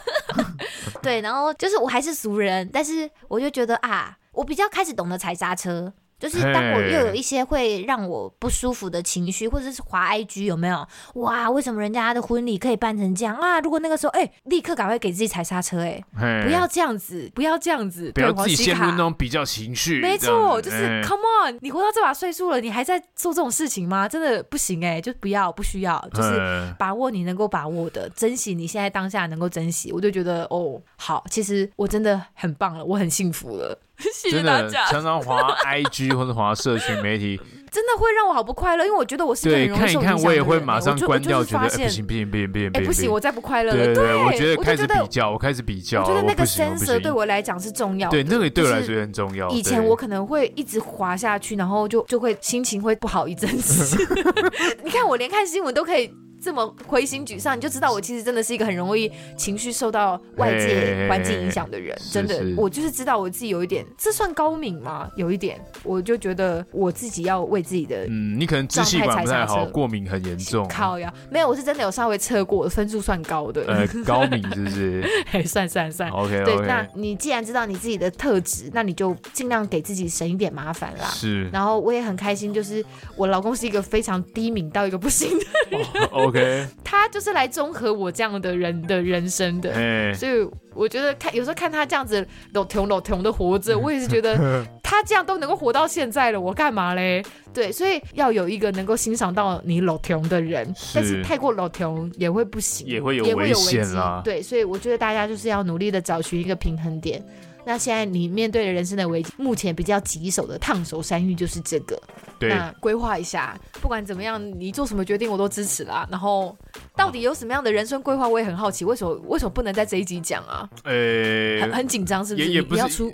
[1.02, 5.92] 对，然后就是我还是俗人，但是我就觉得啊，我比较开始懂得踩刹车。
[6.20, 10.86] 就是当我又有一些会让我不舒服的情绪，或者是滑 IG 有没有？
[11.16, 13.60] 哇，为什么人家的婚礼可以办成这样啊？
[13.62, 20.02] 如果那个时候，哎、欸，立刻赶快给自己踩刹车、欸，哎，不要这样子，不要这样子，不要自己陷入那种比较情绪。
[20.02, 24.08] 没错，就是、欸、Come on，你活到这把岁数了，你还在做这种事情吗？
[24.08, 29.92] 真的不行哎、欸，就不要，不需要，就是把握你能够把握的，珍惜你现在当下能够珍惜。
[29.94, 33.80] 我就觉得哦，好，其实我真的很棒了，我很幸福了。
[34.14, 34.86] 谢谢大家。
[34.86, 37.40] 常常滑 IG 或者滑社群媒体，
[37.72, 39.50] 真的会让我好不快乐，因为我觉得我是。
[39.50, 43.86] 对，看一看我也会马上关掉，觉得不行不行不行不行，哎不行，我再不快乐了。
[43.86, 46.02] 对对，我觉得开始比较，我开始比较。
[46.02, 48.10] 我觉得那个 sensor 对我来讲是重要。
[48.10, 49.50] 对，那个对我来说很重要。
[49.50, 53.98] 以前我可能会一直滑下去，然后就就会心情会不好一阵子。
[54.84, 56.10] 你看我连看新闻都可以。
[56.42, 61.98] 这么灰心沮丧，你就知道我其实真的是一个很容易情绪受到外界环境影响的人。
[62.12, 65.10] 真的，我就是知道我自己有一点，这算高敏吗？
[65.16, 70.68] 有一点，我就觉得我自己要为自己的嗯，你可能支气管不太好，过敏很严重。
[70.68, 73.64] 靠呀，没有，我是真的有稍微测过，分数算高的。
[73.68, 75.04] 呃，高敏是不是？
[75.46, 76.10] 算算算。
[76.10, 81.06] OK，对，那你既然知道你自己的特质，那你就尽量给自己省一点麻烦啦。
[81.06, 81.50] 是。
[81.50, 82.84] 然后我也很开心，就是
[83.16, 85.46] 我老公是一个非常低敏到一个不行的
[85.78, 86.29] 人。
[86.30, 94.38] OK，他就是来综合我这样的人的人生的，所以我觉得看有时候看他这样子老穷老穷的活着，我也是觉得
[94.84, 97.24] 他这样都能够活到现在了，我干嘛嘞？
[97.54, 104.22] 对，所以要有一个能够欣赏到你老穷的人，但是太过老穷也会不行，也会有危险啊。
[104.24, 107.24] 对，所以我觉得大家就是要努力的找寻一个平衡点。
[107.66, 112.00] 那现在你面对的人生的危机，目前比较棘手的烫手山芋就是这个。
[112.40, 116.08] 对，那规划一下，不管怎么样，你做什么决定我都支持啦。
[116.10, 116.56] 然后
[116.96, 120.68] 到底有什么样的人生规划，我也很好奇，为什么为什么不能在这一集讲啊？
[120.84, 122.48] 呃、欸，很很紧张是不是？
[122.48, 123.12] 也也不是要出，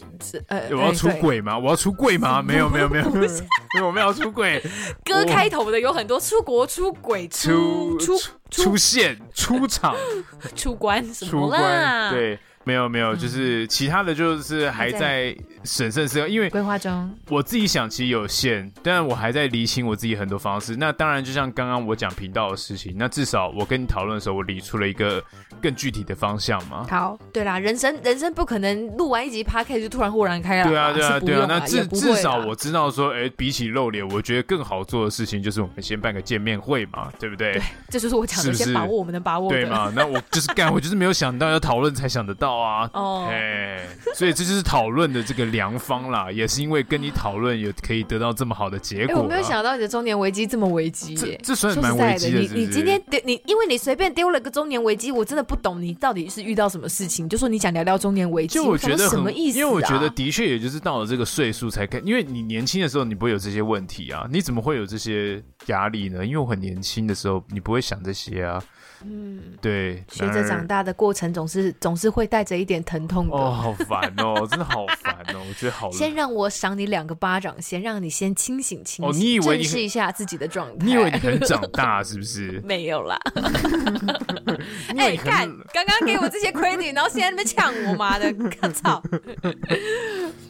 [0.47, 1.57] 呃，我要出轨吗？
[1.57, 2.41] 我要出柜吗？
[2.45, 3.43] 没有没有没有，不是，
[3.83, 4.61] 我们要出轨。
[5.03, 8.13] 歌开头的有很多出国、出轨、出出
[8.51, 9.95] 出现、出场、
[10.55, 12.11] 出关什么啦？
[12.11, 12.39] 对。
[12.65, 20.75] 没有没有，就是其他的就是还在审慎思考，因为规划中，我自己想其实有限，但我还在理清我自己很多方式。
[20.75, 25.23] 那当然，就像刚刚我讲频道的事情，那至少我跟你讨论的时候，我理出了一个
[25.61, 26.85] 更具体的方向嘛。
[26.89, 30.67] 好，对啦，人生人生不可能录完一集 Podcast 就突然豁然开朗。
[30.67, 37.53] 对啊对啊对啊，那至至少我知道说，哎，比起露脸，我觉得更好做的事情就是我们先办个见面会嘛，对不对？
[37.53, 39.55] 对，这就是我讲的，先把握我们能把握的。
[39.55, 39.93] 对嘛？
[39.95, 42.54] 那我就是干，我就是没有想到要讨论才想得到。
[42.59, 43.79] 啊哦，哎，
[44.13, 49.21] 所以这就是讨论的这个良方啦， 也是因为跟你讨论，有可以得到这么好的结果。
[49.21, 52.39] 我没有想到你的中年危机这么危机耶，这算是蛮危机的。
[52.39, 57.27] 你你今天丢你，因为你随便丢了个中年危机，我真的不懂你到底是遇到什么事情。
[57.27, 59.59] 就说你想聊聊中年危机，就我觉得什么意思？
[59.59, 66.25] 因为我觉得的确也就是到了这个岁数才开，因为你年轻的时候你不会有这些问题啊，你怎么会有这些压力呢？
[66.25, 68.61] 因为我很年轻的时候，你不会想这些啊。
[69.03, 73.35] 嗯，对，随着长大的过程，总是总是会带着一点疼痛的。
[73.35, 75.91] 哦，好烦哦， 真的好烦哦，我觉得好。
[75.91, 79.05] 先让我赏你两个巴掌，先让你先清醒清醒。
[79.05, 80.85] 哦，你以为你正视一下自己的状态？
[80.85, 82.61] 你以为你很长大是不是？
[82.65, 83.19] 没有啦。
[84.97, 89.01] 哎、欸，看，刚刚给我这些 credit，然后现在在那边呛我妈的，我操！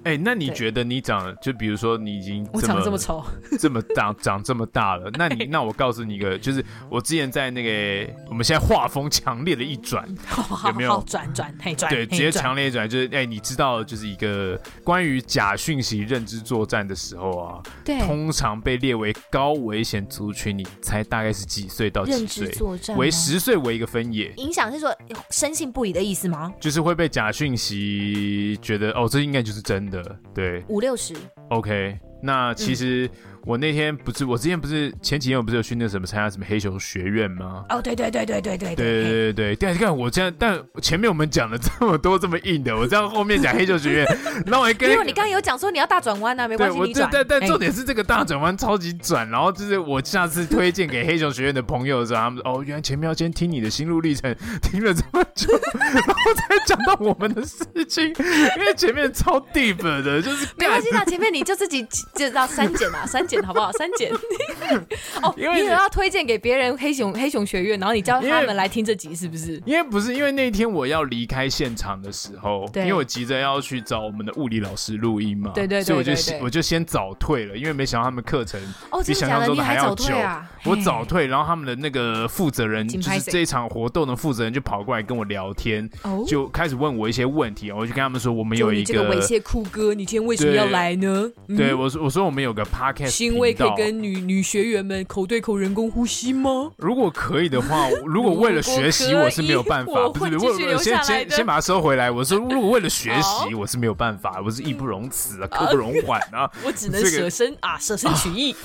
[0.06, 3.22] 哎、欸，那你觉得你长，就比如说你已经我长这么丑，
[3.60, 8.46] 这么大，长这么大了，那你那我告诉你一个，就是我之前在那个我们。
[8.46, 10.08] 现在画风强烈的一转，
[10.70, 11.92] 有没有转转嘿转？
[11.92, 22.52] 对，直接强烈一转，就是哎、欸，你知道，就是一个关于假讯息认知作战的时候啊，对，通常被列为高危险族群，你猜大概是几岁到几岁？
[22.52, 24.96] 作战为十岁为一个分野，影响是说
[25.32, 26.54] 深信不疑的意思吗？
[26.60, 31.14] 就是会被假讯息觉得哦，这应该就是真的，对，五六十
[31.50, 32.00] ，OK。
[32.22, 33.10] 那其实
[33.46, 37.64] 我那天不是，我之前不是前几天我不是有去那什么参加什么黑熊学院吗？
[37.70, 39.74] 哦，对对对对对对对对对对对。
[39.74, 44.18] 你看我这样，但前面我们讲了这么多这么硬的，我这样后面讲黑熊学院，
[44.48, 55.48] 那我还跟因为你刚刚有讲说你要大转弯啊，没关系，我这但但重点是这个大转弯超级转，然后就是我下次推荐给黑熊学院的朋友的时候，他们说哦，原来前面要先听你的心路历程，听了这么久，
[55.80, 61.86] 然后才讲到我们的事情，因为前面超 deep 的，就是没关系，那前面你就自己
[62.16, 63.35] 就到删减啊，删减。
[63.44, 63.72] 好不好？
[63.74, 64.12] 三减
[65.22, 69.62] 哦，因为你要推荐给别人黑熊黑熊学院，然后你叫他们来听这集，是不是？
[69.66, 76.14] 因为不是，因为那天我要离开现场的时候，因为我急着要去找我们的物理老师录音嘛，对对，对，所以我就
[76.46, 78.60] 我就先早退了，因为没想到他们课程
[79.06, 80.50] 比想象中的还要久啊。
[80.64, 85.88] 我早退，然后他们的那个负责人就是这一场活动的负责人就跑过来跟我聊天，
[86.28, 91.32] 就开始问我一些问题，我就跟他们说，我们有一个猥亵酷哥，你今天为什么要来呢？
[91.56, 93.12] 对我说，我说我们有个 podcast。
[93.26, 96.72] 因为可以跟女女学员们口对口人工呼吸吗？
[96.78, 100.08] 如果可以的话， 如果为了学习，我是没有办法。
[100.10, 102.10] 不是，我先先先把它收回来。
[102.12, 106.50] 我说， 如果为了学习，我是没有办法，我是义不容辞啊，刻不容缓啊。
[106.64, 108.56] 我只能舍身啊，舍身取义。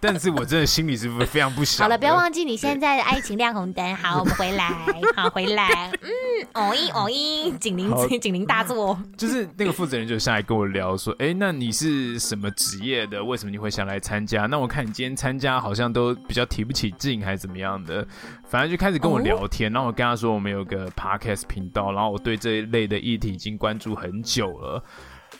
[0.00, 1.84] 但是我真的心里是非常不想。
[1.84, 3.94] 好了，不要忘记你现在的爱情亮红灯。
[3.96, 4.74] 好，我们回来，
[5.14, 5.92] 好回来。
[6.02, 6.10] 嗯，
[6.54, 8.98] 哦一哦一，警铃警铃大作。
[9.16, 13.22] 就是那个负责人就下来跟我聊说，哎，那你是什么职业的？
[13.22, 14.46] 为什么你会想来参加？
[14.46, 18.06] 那我看你今天参加好像都比较提不起劲，还是怎么样的？
[18.48, 24.82] 反正就开始跟我聊天，然后我跟他说我们有个 podcast 频道，然后我对这一类的议题已经关注很久了。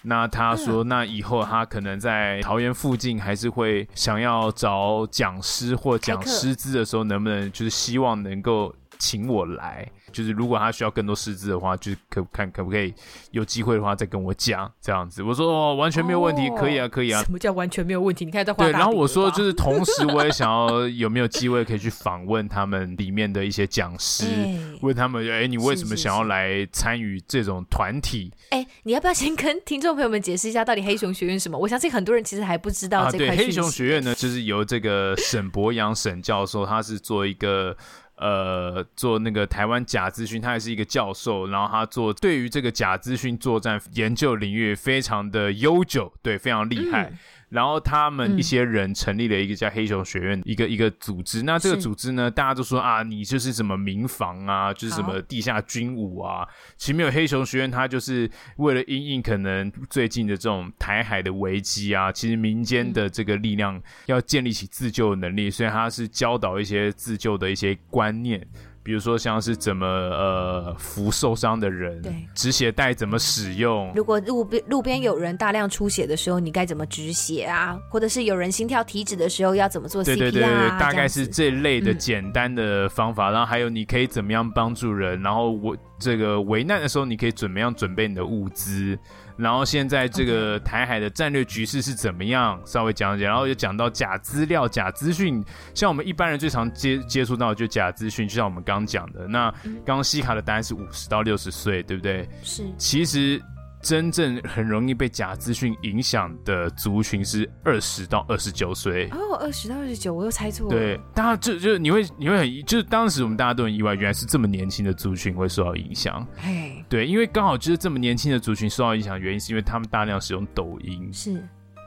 [0.05, 9.89] 那他说，那以后他可能在桃园附近还是会想要找讲师或讲师资的时候，能不能就是希望能够请我来？
[10.13, 12.93] 就是如果他需要更多师资的话，就是可看可不可以
[13.31, 15.23] 有机会的话再跟我讲这样子。
[15.23, 17.23] 我说哦，完全没有问题，可以啊，可以啊。
[17.23, 18.25] 什么叫完全没有问题？
[18.25, 18.65] 你看在画。
[18.65, 24.25] 对，然后我说就是同时我也想要有没有机会可以去访问他们里面的一些讲师，
[24.83, 28.31] 问他们哎，你为什么想要来参与这种团体？
[28.51, 31.59] 哎，你要不要先跟听众朋友们解释一下到底黑熊学院什么？
[31.59, 33.29] 我相信很多人其实还不知道这块。
[33.35, 37.77] 对，黑熊学院呢，就是由这个沈博洋沈教授，他是做一个。
[38.23, 47.13] 呃，做那个台湾假资讯，他也是一个教授，然后他做对于这个假资讯作战研究领域非常的悠久，对，非常厉害。
[47.53, 51.43] 然后他们一些人成立了一个叫黑熊学院，一个一个组织。
[51.43, 56.49] 那这个组织呢，大家都说啊，你就是什么民防啊，就是什么地下军武啊。
[56.79, 68.47] 其实没有黑熊学院，它就是为了因应可能最近的这种台海的危机啊，其实民间的这个力量要建立起自救的能力，所以它是教导一些自救的一些观念。
[68.85, 73.93] 比如说像是怎么呃扶受伤的人，对，止血带怎么使用？
[73.95, 77.79] 如果路边路边有人大量出血的时候，你该怎么止血啊？
[77.89, 80.17] 或者是有人心跳停止的时候要怎么做 CPR 啊？
[80.17, 83.31] 对对对对，大概是这类的简单的方法。
[83.31, 85.21] 嗯、然后还有你可以怎么样帮助人？
[85.23, 88.99] 然后我这个危难的时候，你可以怎么样准备你的物资？
[89.37, 92.61] 然后现在这个台海的战略局势是怎么样？
[92.65, 99.27] 稍微讲解，然后又讲到假资料、假资讯，像我们一般人最常接接触到的就假资讯，就像我们刚讲的。
[99.27, 99.51] 那
[99.85, 102.29] 刚刚西卡的答案是五十到六十岁，对不对？
[102.43, 102.65] 是。
[102.77, 103.41] 其实
[103.83, 109.09] 真正很容易被假资讯影响的族群是二十到二十九岁。
[109.11, 110.79] 哦，二十到二十九，我又猜错了。
[110.79, 116.27] 对，大家就就你会你会很就是当时我们大家都很意外，原来是这么年轻的族群会受到影响。
[116.37, 116.85] 嘿。
[116.89, 121.13] 对，因为刚好就是这么年轻的族群受到影响，原因是因为他们大量使用抖音。
[121.13, 121.43] 是，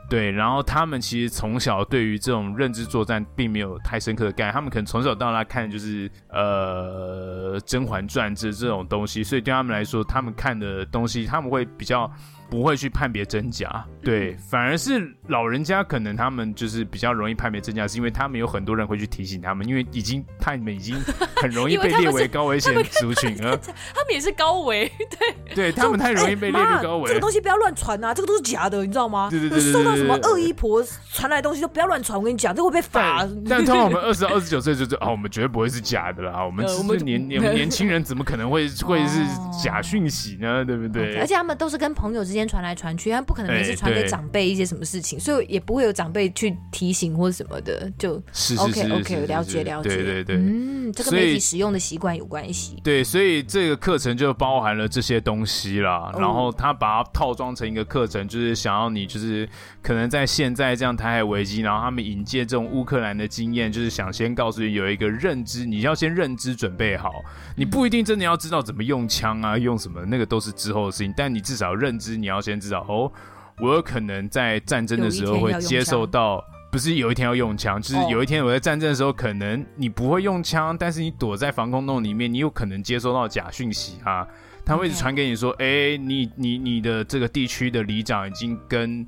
[0.08, 12.12] 对，然后他们其实从小对于这种认知作战并没有太深刻的概念，他们可能从小到大看就是呃《甄嬛传》这这种东西，所以对他们来说，他们看的东西他们会比较。
[12.50, 20.96] 不会去判别真假，对，反而是老人家可能他们就是比较容易判别真假，是因为他们有很多人会去提醒他们，因为已经他们已经
[21.36, 23.58] 很 容易被列为高危险族群了。
[23.94, 27.08] 他们也是高危，对，对 他们太容易被列入高危。
[27.08, 29.28] 这个东西不要乱传啊，这个都是假的，你知道吗？
[29.30, 33.28] 对对对，收到什么恶姨婆传来的东西都不要乱传，我跟你讲，这会被罚。
[33.50, 39.20] 但通常我们 二十到二十九岁就是啊，我们绝对不会是假的啦，我们我们年年年轻人怎么可能会会是
[39.64, 40.64] 假讯息呢？
[40.64, 41.18] 对不对？
[41.18, 48.22] 而且他们都是跟朋友之间传来传去，他不可能每次传给长辈一些什么事情，所以也不会有长辈去提醒或者什么的，就
[48.58, 52.80] OK OK 了解了解，对对对，嗯，这个媒体使用的习惯有关系。
[52.84, 59.48] 对，所以这个课程就包含了这些东西啦，然后他把它套装成一个课程，就是想要你就是
[59.82, 67.12] 可能在现在这样台海危机，然后他们引介这种乌克兰的经验，就是想先告诉你有一个认知，你要先认知准备好，
[67.56, 72.86] 你不一定真的要知道怎么用枪啊，用什么那个都是之后的事情，但你至少认知你要先知道。
[72.88, 73.12] 哦，
[73.60, 84.28] 我有可能在战争的时候会接受到不是有一天要用枪，就是有一天我在战争的时候，可能你不会用枪，但是你躲在防空洞里面，你有可能接收到假讯息啊，
[84.66, 89.08] 他会一直传给你说，哎你你你的这个地区的里长已经跟。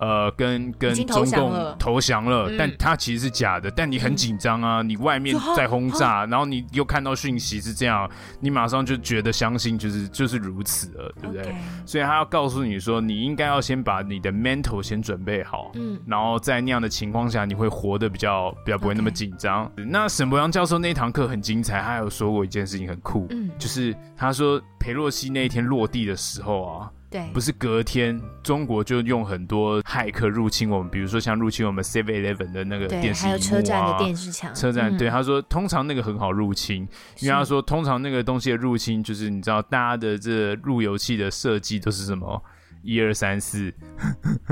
[0.00, 3.70] 呃，跟跟中共投降了，嗯、但他其实是假的。
[3.70, 19.70] 但你很紧张啊，嗯、你外面在轰炸，然后你又看到讯息是这样，你马上就觉得相信就是就是如此了，对不对.所以他要告诉你说，你应该要先把你的 mental 先准备好，嗯，然后在那样的情况下，你会活得比较比较不会那么紧张。
[19.76, 26.90] 那沈博洋教授那堂课很精彩，他有说过一件事情很酷，嗯，就是他说裴洛西那一天落地的时候啊。
[27.10, 34.54] 对，不是隔天，中国就用很多骇客入侵我们，比如说像入侵我们 Seven Eleven 的那个电视、啊、还有车站的电视墙。
[34.54, 36.86] 车站，嗯、对，他说通常那个很好入侵，
[37.18, 42.40] 因为他说通常那个东西的入侵，就是你知道大家的这路由器的设计都是什么？
[42.82, 43.72] 一二三四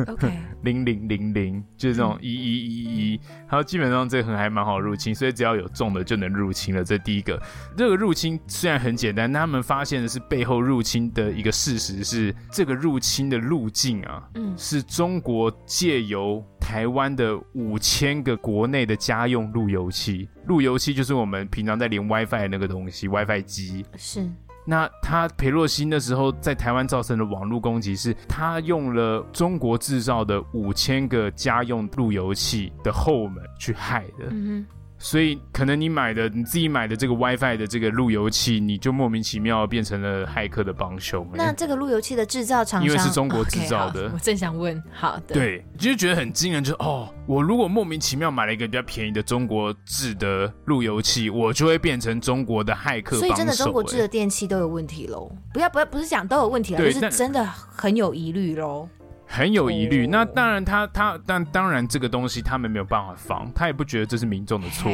[0.06, 0.30] ，OK，
[0.62, 6.84] 零零零零，就是这种一一一一，然后基本上这个很还蛮好入侵，所以只要有中的就能入侵了。
[6.84, 7.40] 这第一个，
[7.76, 23.84] 这个入侵虽然很简单，但他们发现的是背后入侵的一个事实是，这个入侵的路径啊，嗯，是中国借由台湾的五千个国内的家用路由器，路由器就是我们平常在连 WiFi 的那个东西，WiFi 机。
[23.96, 24.28] 是。
[24.70, 34.26] 那他裴洛西那时候在台湾造成的网络攻击，是他用了中国制造的五千个家用路由器的后门去害的。
[34.30, 34.66] 嗯
[34.98, 41.26] 所以可能你买的你自己买的这个 WiFi 的这个路由器，你就莫名其妙变成了骇客的帮凶。
[41.34, 53.16] 那这个路由器的制造厂商，因为是中国制造的，okay, 我正想问，好的，对，就是觉得很惊人，就是哦，我如果莫名其妙买了一个比较便宜的中国制的路由器，我就会变成中国的骇客。
[53.16, 55.30] 所以真的中国制的电器都有问题喽？
[55.52, 58.88] 不要不要，不是讲都有问题了，就是真的很有疑虑喽。
[59.28, 64.90] 很有疑虑，那当然他他但当然这个东西他们没有办法防，他也不觉得这是民众的错，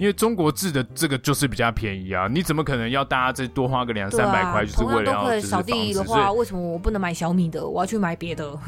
[0.00, 8.58] 因为中国制的这个就是比较便宜啊，你怎么可能要大家再多花个两三百块，就是为了要扫地的话，为什么我不能买小米的，我要去买别的？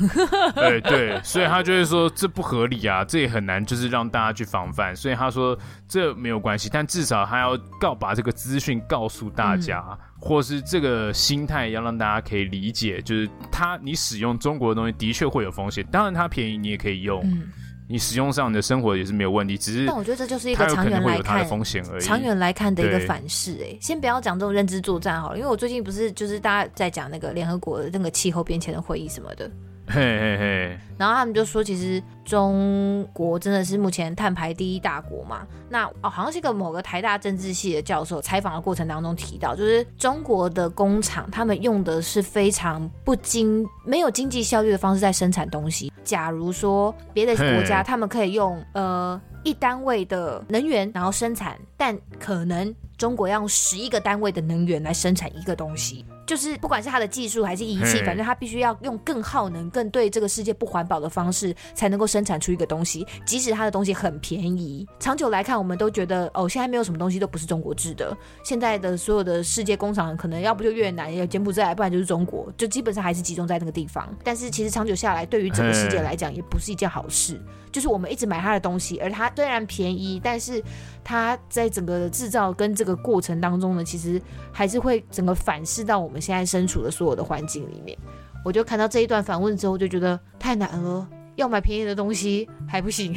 [0.55, 9.83] 对 对，所以他就会说这不合理啊，这也很难就是让大家去防范，所以他说这没有关系，但至少他要告把这个资讯告诉大家。
[9.89, 17.49] 嗯或是这个心态要让大家可以理解，就是它你使用中国的东西的确会有风险，当然它便宜你也可以用，嗯、
[17.89, 23.57] 你使用上你的生活也是没有问题，只是但我觉得这就是一个长远来看的风险而已，长远来看的一个反噬。
[23.63, 29.51] 哎，先不要讲这种认知作战好了，因为我最近不是就是大家在讲那个联合国的那个气候变迁的会议什么的。
[29.93, 35.45] 嘿嘿嘿，然后他们就说，其实中国真的是目前碳排第一大国嘛。
[35.69, 45.93] 那哦，好像是一个某个台大政治系的教授采访的过程当中提到，就是中国的工厂，他们用的是非常不经、没有经济效率的方式在生产东西。
[46.05, 56.05] 假如说别的国家，他们可以用呃一单位的能源然后生产，但可能中国要用十一个单位的能源来生产一个东西。
[56.31, 63.05] 就是不管是它的技术还是仪器，反正它必须要用更耗能、更对这个世界不环保的方式，才能够生产出一个东西。
[63.27, 68.17] 即使它的东西很便宜，长久来看，我们都觉得哦，现在没有什么东西都不是中国制的。
[68.45, 74.09] 现在的所有的世界工厂，可能要不就越南，要柬埔寨，不然就是中国，就基本上还是集中在那个地方。
[74.23, 77.43] 但是其实长久下来，对于整个世界来讲，也不是一件好事。
[77.73, 80.61] 就是我们一直买他的东西，而它虽然便宜，但是
[81.05, 84.21] 它在整个制造跟这个过程当中呢，其实
[84.51, 87.97] 还是会整个反噬到我们现在身处的所有的环境里面。
[88.45, 91.07] 我就看到这一段反问之后，就觉得太难了。
[91.37, 93.15] 要买便宜的东西还不行，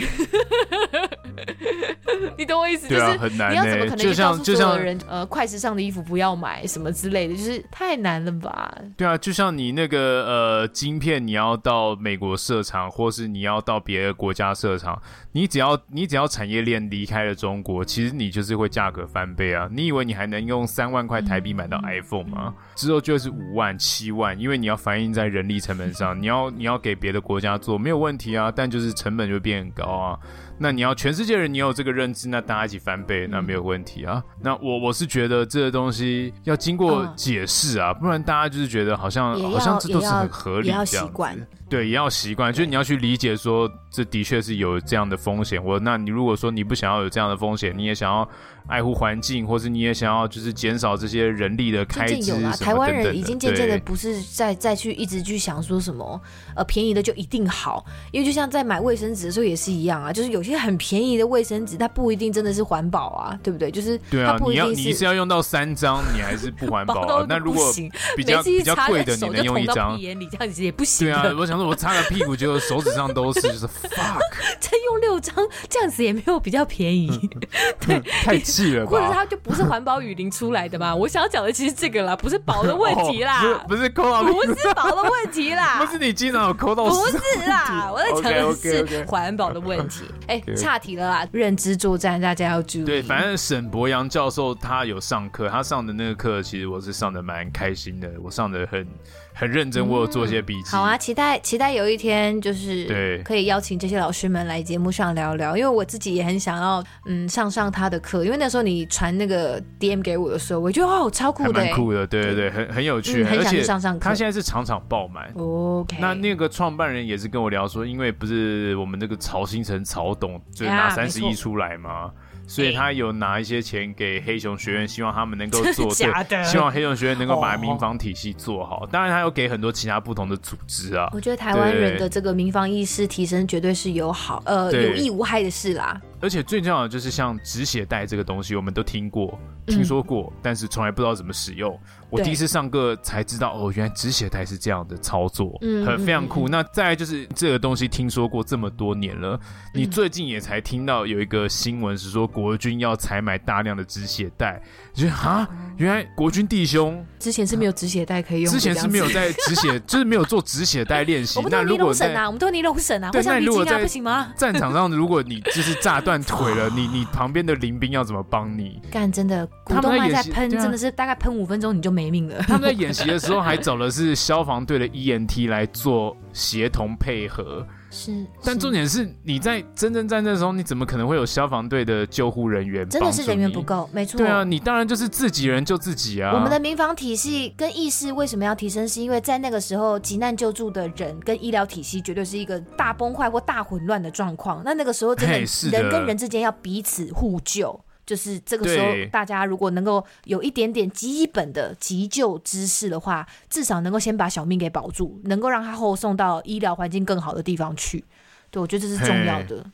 [2.37, 2.87] 你懂我意思？
[2.87, 8.73] 就是你要怎么可能去告诉所有人，呃，快时尚的衣服不要买什么之类的，就是太难了吧？
[8.95, 15.01] 对啊，就像你那个呃，晶片，你要到美国设厂，或是你要到别的国家设厂，
[15.35, 19.67] 你只要你只要产业链离开了中国，其实你就是会价格翻倍啊！
[19.71, 22.53] 你以为你还能用三万块台币买到 iPhone 吗？
[22.75, 28.37] 之后就是五万、七万，因为你要反映在人力成本上，你要你要给别的国家做，没有问题。
[28.37, 30.19] 啊，但就是成本就会变很高啊。
[30.57, 34.23] 那你要全世界人你有这个认知，那大家一起翻倍，那没有问题啊。
[34.41, 41.47] 那我我是觉得这个东西要经过解释啊，不然大家就是觉得好像好像这都是很合理这样子。
[41.69, 45.63] 对，也要习惯，就是你要去理解说，这的确是有这样的风险。
[45.63, 48.27] 我那你如果说你不想要有这样的风险，你也想要
[48.67, 56.19] 爱护环境，或是你也想要就是减少这些人力的开支，有啦，台湾人已经渐渐的不是再再去一直去想说什么
[56.55, 63.69] 呃便宜的就一定好，因为就像在买卫生纸的时候也是一样啊，就是有些很便宜的卫生纸，它不一定真的是环保啊，对不对？
[63.69, 67.25] 就是对啊，你要你是要用到三张，你还是不环保啊。
[67.29, 67.73] 那如果
[68.15, 69.99] 比较比较贵的，你能用一张？
[69.99, 71.07] 眼里这样子也不行。
[71.07, 74.19] 对啊，我想说，我擦个屁股， 结果手指上都是，就是 fuck。
[74.59, 75.35] 再用六张，
[75.69, 77.29] 这样子也没有比较便宜。
[77.85, 78.91] 对，太气了吧？
[78.91, 80.93] 或者它就不是环保雨林出来的嘛？
[80.95, 90.03] 我想要讲的其实这个啦，不是薄的问题啦， 不是抠到，不是薄的问题啦， 不是你经常有抠到，不是啦，我在讲的是环保的问题。
[90.27, 92.83] 哎，岔题了啦，认知作战大家要注意。
[92.85, 98.87] 对，反正沈博洋教授他有上课，他上的那个课其实我是上的蛮开心的，我上的很。
[99.35, 100.69] 很认真，我有做些笔记。
[100.69, 113.99] 好啊，期待期待有一天就是对，可以邀请这些老师们来节目上聊聊，因为我自己也很想要嗯上上他的课，因为那时候你传那个 DM 给我的时候，我觉得哦超酷的，蛮酷的，对对对，很很有趣，很想去上上课。
[113.99, 115.31] 他现在是场场爆满。
[115.35, 122.11] OK，那那个创办人也是跟我聊说，因为不是我们那个曹星辰曹董就拿三十亿出来吗？
[122.45, 125.85] 所以他有拿一些钱给黑熊学院，希望他们能够做
[126.27, 128.85] 对，希望黑熊学院能够把民防体系做好。
[128.91, 131.09] 当然，他有给很多其他不同的组织啊。
[131.13, 135.99] 我觉得台湾人的这个民防意识提升，绝对是有好呃有益无害的事啦。
[136.23, 141.77] 而且最重要的就是像止血带这个东西，我们都听过、听说过，嗯、但是从来不知道怎么使用。
[142.09, 146.47] 我第一次上课才知道，哦，原来止血带是这样的操作，嗯，很非常酷。
[146.47, 149.37] 嗯、那再来就是这个东西听说过这么多年了，
[149.73, 154.61] 你最近也才听到有一个新闻是说国军要采买大量的止血带，
[154.95, 161.41] 你觉得啊，原来国军弟兄之前是没有止血带可以用，之前是没有在止血， 就是没有做止血带练习。
[161.49, 164.31] 那如果在，我们都尼龙绳啊，对，那如果在不行吗？
[164.37, 166.13] 战场上，如果你就是炸断。
[166.23, 168.79] 腿了，你你旁边的林兵要怎么帮你？
[168.89, 172.41] 干真的，股东还在喷，真的是大概喷五分钟你就没命了。
[172.47, 177.65] 他们在演习的时候还找的是消防队的 ENT 来做协同配合。
[177.93, 182.89] 是，但重点是你在真正战争的时候，你怎么可能会有消防队的救护人员？
[182.89, 184.17] 真的是人员不够，没错。
[184.17, 186.33] 对啊，你当然就是自己人救自己啊。
[186.33, 188.89] 我们的民防体系跟意识为什么要提升？
[188.89, 194.63] 是因为在那个时候，急难救助的人跟医疗体系绝对是一个大崩坏或大混乱的状况。
[194.65, 195.37] 那那个时候，真的
[195.71, 197.79] 人跟人之间要彼此互救。
[198.05, 208.03] 就是这个时候，大家如果能够有一点点基本的急救知识的话，至少能够先把小命给保住，能够让他后送到医疗环境更好的地方去。
[208.51, 209.65] 对，我觉得这是重要的。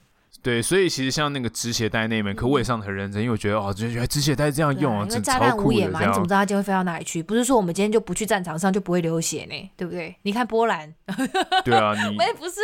[0.41, 7.21] 对，所以其实像那个止血带那门课，我也上的很认真，因为我觉得哦，觉得止血带这样用啊，因为炸弹无眼嘛，你怎么知道它今天会飞到哪里去？
[7.21, 10.15] 不是说我们今天就不去战场上就不会流血呢，对不对？
[10.23, 10.93] 你看波兰，
[11.65, 12.55] 对啊，你我也不是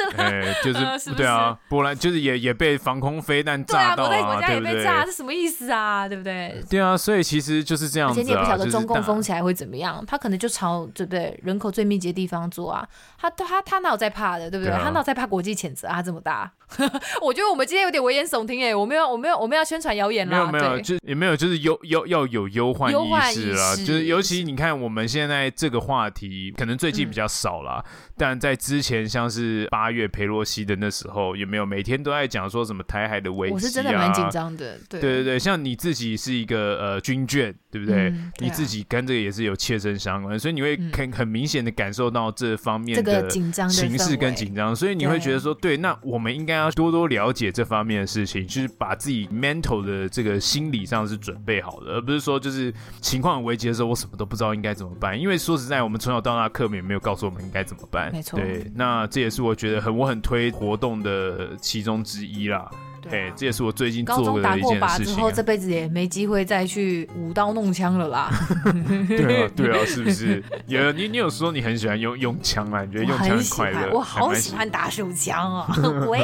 [0.63, 6.07] 就 是对啊，波兰就是也也被防空飞弹炸到啊，对啊，国家也被炸，是什么意思啊？
[6.07, 6.63] 对不对？
[6.69, 12.87] 对啊，所以其实就是这样子，而且你也不晓得中共封起来会怎么样，他可能就朝对不对人口最密集的地方做啊，
[13.19, 14.73] 他他他哪有在怕的，对不对？
[14.73, 16.01] 他哪有在怕国际谴责啊？
[16.01, 16.51] 这么大，
[17.21, 27.83] 我觉得我们今天有点危言耸听哎，我们要我们要我们要宣传谣言啦，没有没有，就也没有，就是忧忧要有忧患意识啦，就是尤其你看我们现在这个话题，可能最近比较少啦，
[28.17, 33.55] 但在之前像是八月裴洛西的那时候，有没有每天都在讲说什么台海的危机啊？
[33.55, 38.13] 我是真的蛮紧张的，对对对，像你自己是一个呃军眷，对不对？
[38.39, 55.19] 你自己跟这个也是有切身相关，所以你会很很明显的感受到这方面的紧张形势跟紧张，所以你会觉得说，对，那我们应该要多多了解这方面的事情，就是把自己 mental 的这个心理上是准备好的，而不是说就是情况很危急的时候，我什么都不知道应该怎么办。
[55.19, 58.09] 因为说实在，我们从小到大课本也没有告诉我们应该怎么办。
[58.13, 62.71] 没错，对，那这也是我觉得很我很推活动的其中之一啦。
[63.11, 64.79] 哎，这也是我最近做过的一件事情。
[64.79, 68.31] 高中打过靶之后，这辈子也没机会再去舞刀弄枪了啦。
[69.07, 70.43] 对啊，对啊，是不是？
[70.67, 72.83] 有你，你有说你很喜欢用用枪啊？
[72.83, 73.91] 你觉得用枪很快乐？
[73.91, 75.67] 我好喜欢打手枪啊！
[76.09, 76.23] 喂，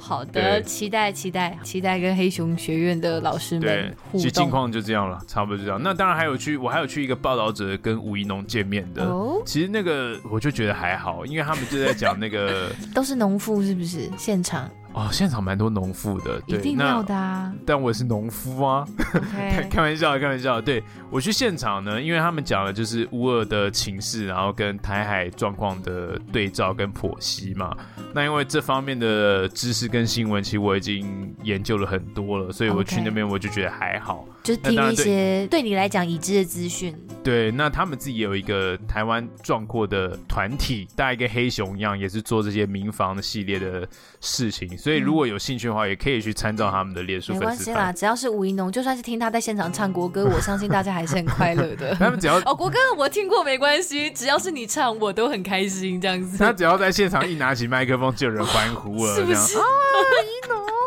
[0.00, 4.20] 好的，期待期待期待跟黑熊学院的老师们互动。
[4.20, 5.80] 其实近况就这样了，差不多就这样。
[5.82, 9.04] 那当然还有去，我还有去一个报道者跟吴一农见面的。
[9.04, 14.10] 哦，其实那个我就觉得还好，因为他们就在讲那个 都是农夫，是不是？
[14.16, 14.68] 现场。
[14.96, 17.52] 哦，现场蛮多农妇的，对，一定要的啊。
[17.66, 18.82] 但我也是农夫啊.
[19.70, 20.58] 开玩笑，开玩笑。
[20.58, 27.76] 对，我去现场呢，因为他们讲的就是乌尔的情势，然后跟台海状况的对照跟剖析嘛。
[28.14, 34.26] 那因为这方面的知识跟新闻，其实我已经研究了很多了，所以我去那边我就觉得还好。
[34.42, 36.96] 就听一些对你来讲已知的资讯。
[37.26, 43.84] 对，那他们自己也有一个台湾壮阔的团体，大概跟黑熊一样，也是做这些民房的系列的
[44.20, 44.78] 事情。
[44.78, 47.32] 所以如果有兴趣的话，也可以去参照他们的列书。
[47.32, 51.92] 没关系啦，只要是吴一农，就算是听他在现场唱国歌，我相信大家还是很快乐的。
[51.98, 56.38] 他们只要哦，国歌我听过没关系，只要是你唱，我都很开心这样子。
[56.38, 59.58] 他只要在现场一拿起麦克风，就有人欢呼了， 是不是？
[59.58, 59.64] 啊，
[60.22, 60.85] 一农。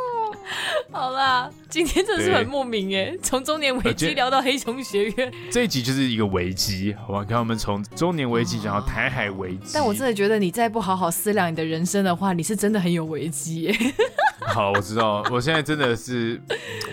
[0.92, 7.24] 好啦，今天真的是很莫名哎，从中年危机聊到黑熊学院，这一集就是一个危机，好吧？
[7.24, 13.78] 看我们从中年危机讲到台海危机，但我真的觉得你再不好好思量你的人生的话，你是真的很有危机耶。
[14.48, 16.42] 好，我知道，我现在真的是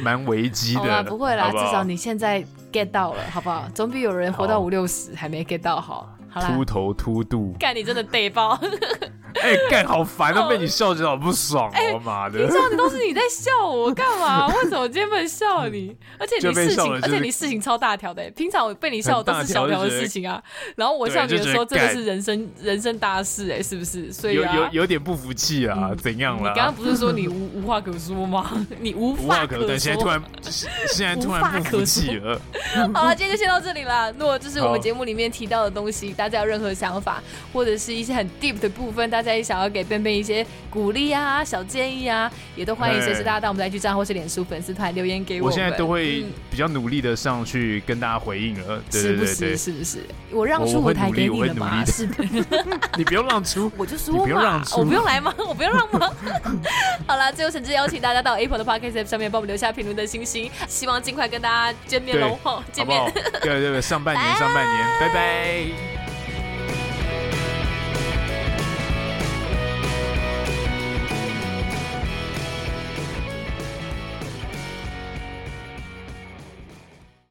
[0.00, 0.80] 蛮危机的。
[0.92, 3.66] 好不会啦，好不好，至少你现在 get 到了，好不好？
[3.74, 6.16] 总比有人活到五六十还没 get 到好。
[6.41, 8.59] 秃头秃肚，干你真的得包！
[9.43, 12.47] 哎、欸，干好烦都被你笑着好不爽哦，妈、欸、的！
[12.47, 14.47] 平常都是你在笑我干嘛？
[14.57, 15.95] 为什么我今天不能笑你？
[16.18, 18.30] 而且你事情，而且你事情超大条的。
[18.30, 20.43] 平常我被你笑都是小条的事情啊，
[20.74, 24.11] 然后我笑你的时候真的是人生人生大事哎，是不是？
[24.11, 25.89] 所以、啊、有有有点不服气啊？
[25.91, 26.49] 嗯、怎样了？
[26.49, 28.51] 你刚刚不是说你无无话可说吗？
[28.80, 30.22] 你无话可说，现在突然
[30.89, 32.41] 现在突然不服气了。
[32.95, 34.11] 好了，今天就先到这里了。
[34.12, 37.22] 如果这是我们节目里面提到的东西，大家有任何想法
[37.53, 45.49] 或者是一些很 deep 的部分，大家也想要给 benben 一些鼓励啊、小建议啊，也都欢迎随时大家到我们的 IG 账号或是脸书粉丝团留言给我。
[45.49, 49.57] 我现在都会比较努力的上去跟大家回应了，对对对对，是不是？
[49.57, 49.99] 是不是？
[50.33, 51.84] 我让出舞台给你了吗？
[51.87, 52.25] 是的，
[52.96, 55.34] 你不用让出， 我就说嘛，不用让出，我不用来吗？
[55.49, 56.11] 我不用让吗？
[57.07, 62.38] 好了，最后甚至邀请大家到 Apple 的 Podcast App 上面帮我们留下评论的星星，希望尽快跟大家见面喽！
[62.72, 63.00] 见面，
[63.41, 66.16] 对对对，上半年，上半年，拜拜。